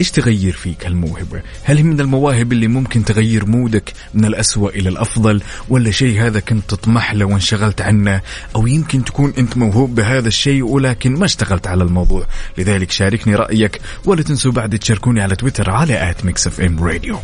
إيش 0.00 0.10
تغير 0.10 0.52
فيك 0.52 0.86
هالموهبة؟ 0.86 1.42
هل 1.64 1.76
هي 1.76 1.82
من 1.82 2.00
المواهب 2.00 2.52
اللي 2.52 2.68
ممكن 2.68 3.04
تغير 3.04 3.46
مودك 3.46 3.92
من 4.14 4.24
الأسوأ 4.24 4.70
إلى 4.70 4.88
الأفضل 4.88 5.42
ولا 5.68 5.90
شيء 5.90 6.20
هذا 6.22 6.40
كنت 6.40 6.70
تطمح 6.70 7.14
له 7.14 7.24
وانشغلت 7.24 7.80
عنه؟ 7.80 8.20
أو 8.56 8.66
يمكن 8.66 9.04
تكون 9.04 9.32
أنت 9.38 9.56
موهوب 9.56 9.94
بهذا 9.94 10.28
الشيء 10.28 10.62
ولكن 10.62 11.14
ما 11.14 11.24
اشتغلت 11.24 11.66
على 11.66 11.84
الموضوع؟ 11.84 12.26
لذلك 12.58 12.90
شاركني 12.90 13.34
رأيك 13.34 13.80
ولا 14.04 14.22
تنسوا 14.22 14.52
بعد 14.52 14.78
تشاركوني 14.78 15.22
على 15.22 15.36
تويتر 15.36 15.70
على 15.70 16.10
at 16.10 16.24
Mix 16.24 16.46
FM 16.46 16.84
Radio. 16.84 17.18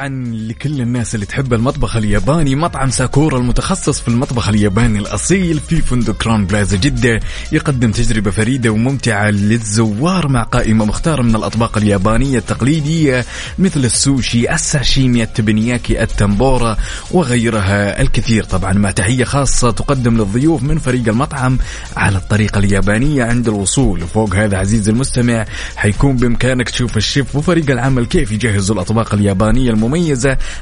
طبعا 0.00 0.34
لكل 0.48 0.80
الناس 0.80 1.14
اللي 1.14 1.26
تحب 1.26 1.54
المطبخ 1.54 1.96
الياباني 1.96 2.54
مطعم 2.54 2.90
ساكورا 2.90 3.38
المتخصص 3.38 4.00
في 4.00 4.08
المطبخ 4.08 4.48
الياباني 4.48 4.98
الأصيل 4.98 5.60
في 5.60 5.76
فندق 5.76 6.16
كرون 6.16 6.46
بلازا 6.46 6.76
جدة. 6.76 7.20
يقدم 7.52 7.90
تجربة 7.90 8.30
فريدة 8.30 8.70
وممتعة 8.70 9.30
للزوار 9.30 10.28
مع 10.28 10.42
قائمة 10.42 10.84
مختارة 10.84 11.22
من 11.22 11.36
الأطباق 11.36 11.78
اليابانية 11.78 12.38
التقليدية 12.38 13.24
مثل 13.58 13.84
السوشي 13.84 14.54
الساشيمي 14.54 15.22
التبنياكي 15.22 16.02
التمبورا 16.02 16.76
وغيرها. 17.10 18.02
الكثير 18.02 18.44
طبعا 18.44 18.72
مع 18.72 18.90
تحية 18.90 19.24
خاصة 19.24 19.70
تقدم 19.70 20.16
للضيوف 20.16 20.62
من 20.62 20.78
فريق 20.78 21.08
المطعم 21.08 21.58
على 21.96 22.16
الطريقة 22.16 22.58
اليابانية 22.58 23.24
عند 23.24 23.48
الوصول. 23.48 24.00
فوق 24.00 24.34
هذا 24.34 24.56
عزيزي 24.56 24.90
المستمع 24.92 25.46
حيكون 25.76 26.16
بإمكانك 26.16 26.70
تشوف 26.70 26.96
الشيف 26.96 27.36
وفريق 27.36 27.70
العمل 27.70 28.06
كيف 28.06 28.32
يجهزوا 28.32 28.74
الأطباق 28.74 29.14
اليابانية 29.14 29.70
المميزة 29.70 29.90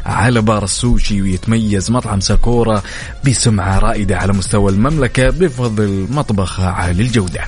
على 0.06 0.40
بار 0.40 0.64
السوشي 0.64 1.22
ويتميز 1.22 1.90
مطعم 1.90 2.20
ساكورا 2.20 2.82
بسمعة 3.24 3.78
رائدة 3.78 4.16
على 4.18 4.32
مستوى 4.32 4.72
المملكة 4.72 5.30
بفضل 5.30 6.06
مطبخ 6.10 6.60
عالي 6.60 7.02
الجودة. 7.02 7.40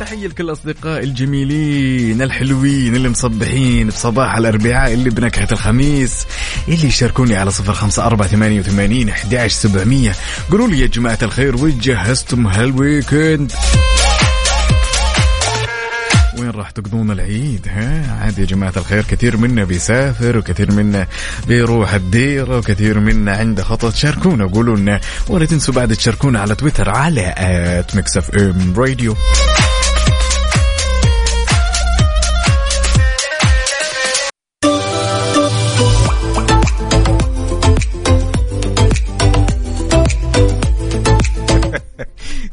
تحية 0.00 0.26
لكل 0.26 0.52
أصدقاء 0.52 1.02
الجميلين 1.04 2.22
الحلوين 2.22 2.96
اللي 2.96 3.08
مصبحين 3.08 3.88
بصباح 3.88 4.36
الأربعاء 4.36 4.92
اللي 4.92 5.10
بنكهة 5.10 5.48
الخميس 5.52 6.26
اللي 6.68 6.86
يشاركوني 6.86 7.36
على 7.36 7.50
صفر 7.50 7.72
خمسة 7.72 8.06
أربعة 8.06 8.28
ثمانية 8.28 8.60
وثمانين 8.60 9.08
أحداش 9.08 9.52
سبعمية. 9.52 10.14
قولوا 10.50 10.68
لي 10.68 10.80
يا 10.80 10.86
جماعة 10.86 11.18
الخير 11.22 11.56
وش 11.56 11.72
جهزتم 11.72 12.46
هال 12.46 12.67
weekend؟ 12.67 13.52
راح 16.58 16.70
تقضون 16.70 17.10
العيد 17.10 17.66
ها؟ 17.68 18.20
عادي 18.20 18.40
يا 18.40 18.46
جماعة 18.46 18.72
الخير 18.76 19.04
كثير 19.04 19.36
منا 19.36 19.64
بيسافر 19.64 20.38
وكثير 20.38 20.72
منا 20.72 21.06
بيروح 21.48 21.94
الديرة 21.94 22.58
وكثير 22.58 23.00
منا 23.00 23.36
عنده 23.36 23.62
خطط. 23.62 23.94
شاركونا 23.94 24.46
قولوا 24.46 24.76
لنا 24.76 25.00
ولا 25.28 25.46
تنسوا 25.46 25.74
بعد 25.74 25.96
تشاركونا 25.96 26.40
على 26.40 26.54
تويتر 26.54 26.90
على 26.90 27.34
at 27.38 27.96
Mix 27.96 28.30
FM 28.30 28.74
Radio. 28.76 29.16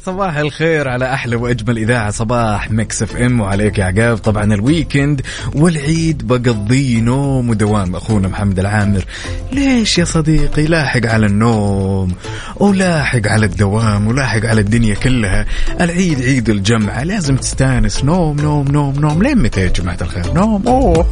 صباح 0.06 0.38
الخير 0.38 0.88
على 0.88 1.14
أحلى 1.14 1.36
وأجمل 1.36 1.78
إذاعة 1.78 2.12
صباح 2.12 2.72
Mix 2.72 3.04
FM. 3.04 3.42
وعليك 3.42 3.80
يا 3.80 3.84
عقاب. 3.84 4.18
طبعا 4.18 4.54
ال 4.54 4.62
weekend 4.62 5.22
والعيد 5.56 6.28
بقضيه 6.28 7.00
نوم 7.00 7.50
ودوام 7.50 7.96
أخونا 7.96 8.28
محمد 8.28 8.60
العامر. 8.60 9.06
ليش 9.52 9.98
يا 9.98 10.06
صديقي؟ 10.06 10.66
لاحق 10.66 11.06
على 11.06 11.26
النوم 11.26 12.12
ولاحق 12.56 13.28
على 13.28 13.46
الدوام 13.46 14.08
ولاحق 14.08 14.46
على 14.46 14.62
الدنيا 14.62 14.96
كلها. 14.96 15.46
العيد 15.82 16.22
عيد 16.22 16.50
الجمعة. 16.50 17.04
لازم 17.04 17.36
تستانس. 17.36 18.04
نوم 18.04 18.40
نوم 18.40 18.68
نوم 18.68 19.00
نوم. 19.00 19.24
لين 19.24 19.38
متى 19.38 19.62
يا 19.62 19.68
جماعة 19.68 19.98
الخير؟ 20.02 20.34
نوم. 20.34 20.68
أوه. 20.68 21.06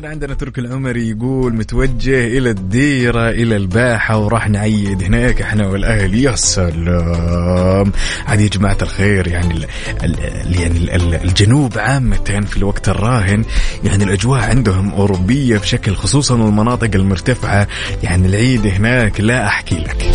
كان 0.00 0.10
عندنا 0.10 0.34
ترك 0.34 0.58
العمري 0.58 1.10
يقول 1.10 1.54
متوجه 1.54 2.38
إلى 2.38 2.50
الديرة 2.50 3.30
إلى 3.30 3.56
الباحة 3.56 4.18
وراح 4.18 4.48
نعيد 4.48 5.02
هناك 5.02 5.42
إحنا 5.42 5.66
والأهل. 5.66 6.14
يا 6.14 6.34
سلام. 6.36 7.92
عاد 8.26 8.40
يا 8.40 8.48
جماعة 8.48 8.76
الخير 8.82 9.28
يعني 9.28 9.54
ال 9.54 9.66
ال 10.04 10.60
يعني 10.60 10.78
ال 10.78 10.90
ال 10.90 11.14
الجنوب 11.14 11.78
عامة 11.78 12.44
في 12.50 12.56
الوقت 12.56 12.88
الراهن 12.88 13.44
يعني 13.84 14.04
الأجواء 14.04 14.40
عندهم 14.40 14.90
أوروبية 14.90 15.58
بشكل 15.58 15.94
خصوصا 15.94 16.34
المناطق 16.34 16.90
المرتفعة. 16.94 17.68
يعني 18.02 18.26
العيد 18.26 18.66
هناك 18.66 19.20
لا 19.20 19.46
أحكي 19.46 19.74
لك. 19.78 20.06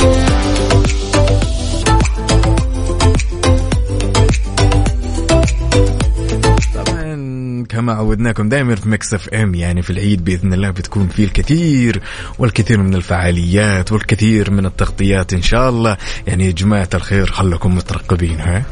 كما 7.74 7.94
عودناكم 7.94 8.50
دائما 8.50 8.76
في 8.76 8.90
Mix 8.90 9.14
FM 9.14 9.56
يعني 9.56 9.82
في 9.82 9.90
العيد 9.90 10.24
بإذن 10.24 10.54
الله 10.54 10.70
بتكون 10.70 11.08
فيه 11.08 11.24
الكثير 11.26 12.02
والكثير 12.40 12.82
من 12.82 12.96
الفعاليات 12.96 13.92
والكثير 13.92 14.52
من 14.52 14.66
التغطيات 14.66 15.34
إن 15.34 15.42
شاء 15.42 15.70
الله. 15.70 15.98
يعني 16.28 16.46
يا 16.46 16.52
جماعة 16.52 16.90
الخير 16.94 17.32
خلكم 17.32 17.76
مترقبين 17.76 18.40
ها؟ 18.40 18.64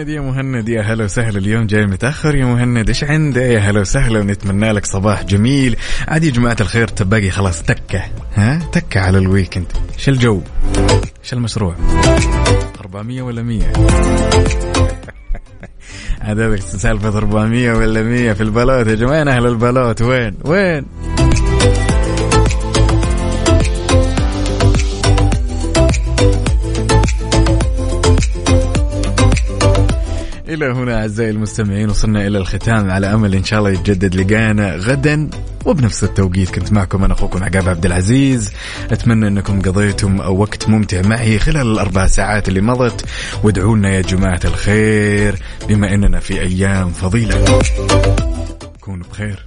مهند 0.00 0.08
يا 0.08 0.20
مهند 0.20 0.68
يا 0.68 0.82
هلا 0.82 1.04
وسهلا 1.04 1.38
اليوم 1.38 1.66
جاي 1.66 1.86
متأخر 1.86 2.34
يا 2.34 2.44
مهند 2.44 2.88
إيش 2.88 3.04
عنده 3.04 3.42
يا 3.42 3.58
هلا 3.58 3.80
وسهلا 3.80 4.18
ونتمنى 4.18 4.72
لك 4.72 4.86
صباح 4.86 5.24
جميل. 5.24 5.76
عادي 6.08 6.26
يا 6.26 6.32
جماعة 6.32 6.56
الخير 6.60 6.88
ترى 6.88 7.09
باقي 7.09 7.30
خلاص 7.30 7.62
تكة 7.62 8.02
ها؟ 8.34 8.58
تكة 8.72 9.00
على 9.00 9.18
ال 9.18 9.23
weekend. 9.23 9.66
إيش 9.94 10.08
الجو 10.08 10.42
إيش 11.24 11.32
المشروع 11.32 11.74
400 12.80 13.22
ولا 13.22 13.42
100 13.42 13.72
هذا 16.20 16.56
سالفة 16.56 17.18
400 17.18 17.72
ولا 17.72 18.02
100 18.02 18.32
في 18.32 18.42
البلوت 18.42 18.86
يا 18.86 18.94
جماعة؟ 18.94 19.18
وين 19.18 19.28
أهل 19.28 19.46
البلوت 19.46 20.02
وين؟ 20.02 20.34
وين؟ 20.44 20.86
إلى 30.62 30.72
هنا 30.72 31.00
أعزائي 31.00 31.30
المستمعين 31.30 31.90
وصلنا 31.90 32.26
إلى 32.26 32.38
الختام. 32.38 32.90
على 32.90 33.14
أمل 33.14 33.34
إن 33.34 33.44
شاء 33.44 33.58
الله 33.58 33.70
يتجدد 33.70 34.14
لقانا 34.14 34.76
غدا 34.76 35.30
وبنفس 35.64 36.04
التوقيت 36.04 36.50
كنت 36.50 36.72
معكم 36.72 37.04
أنا 37.04 37.14
أخوكم 37.14 37.44
عقاب 37.44 37.68
عبد 37.68 37.86
العزيز. 37.86 38.52
أتمنى 38.90 39.28
أنكم 39.28 39.62
قضيتم 39.62 40.20
وقت 40.20 40.68
ممتع 40.68 41.02
معي 41.02 41.38
خلال 41.38 41.72
الأربع 41.72 42.06
ساعات 42.06 42.48
اللي 42.48 42.60
مضت. 42.60 43.04
وادعوا 43.44 43.76
لنا 43.76 43.94
يا 43.94 44.00
جماعة 44.00 44.40
الخير 44.44 45.34
بما 45.68 45.94
أننا 45.94 46.20
في 46.20 46.40
أيام 46.40 46.90
فضيلة. 46.90 47.62
كونوا 48.80 49.06
بخير. 49.12 49.46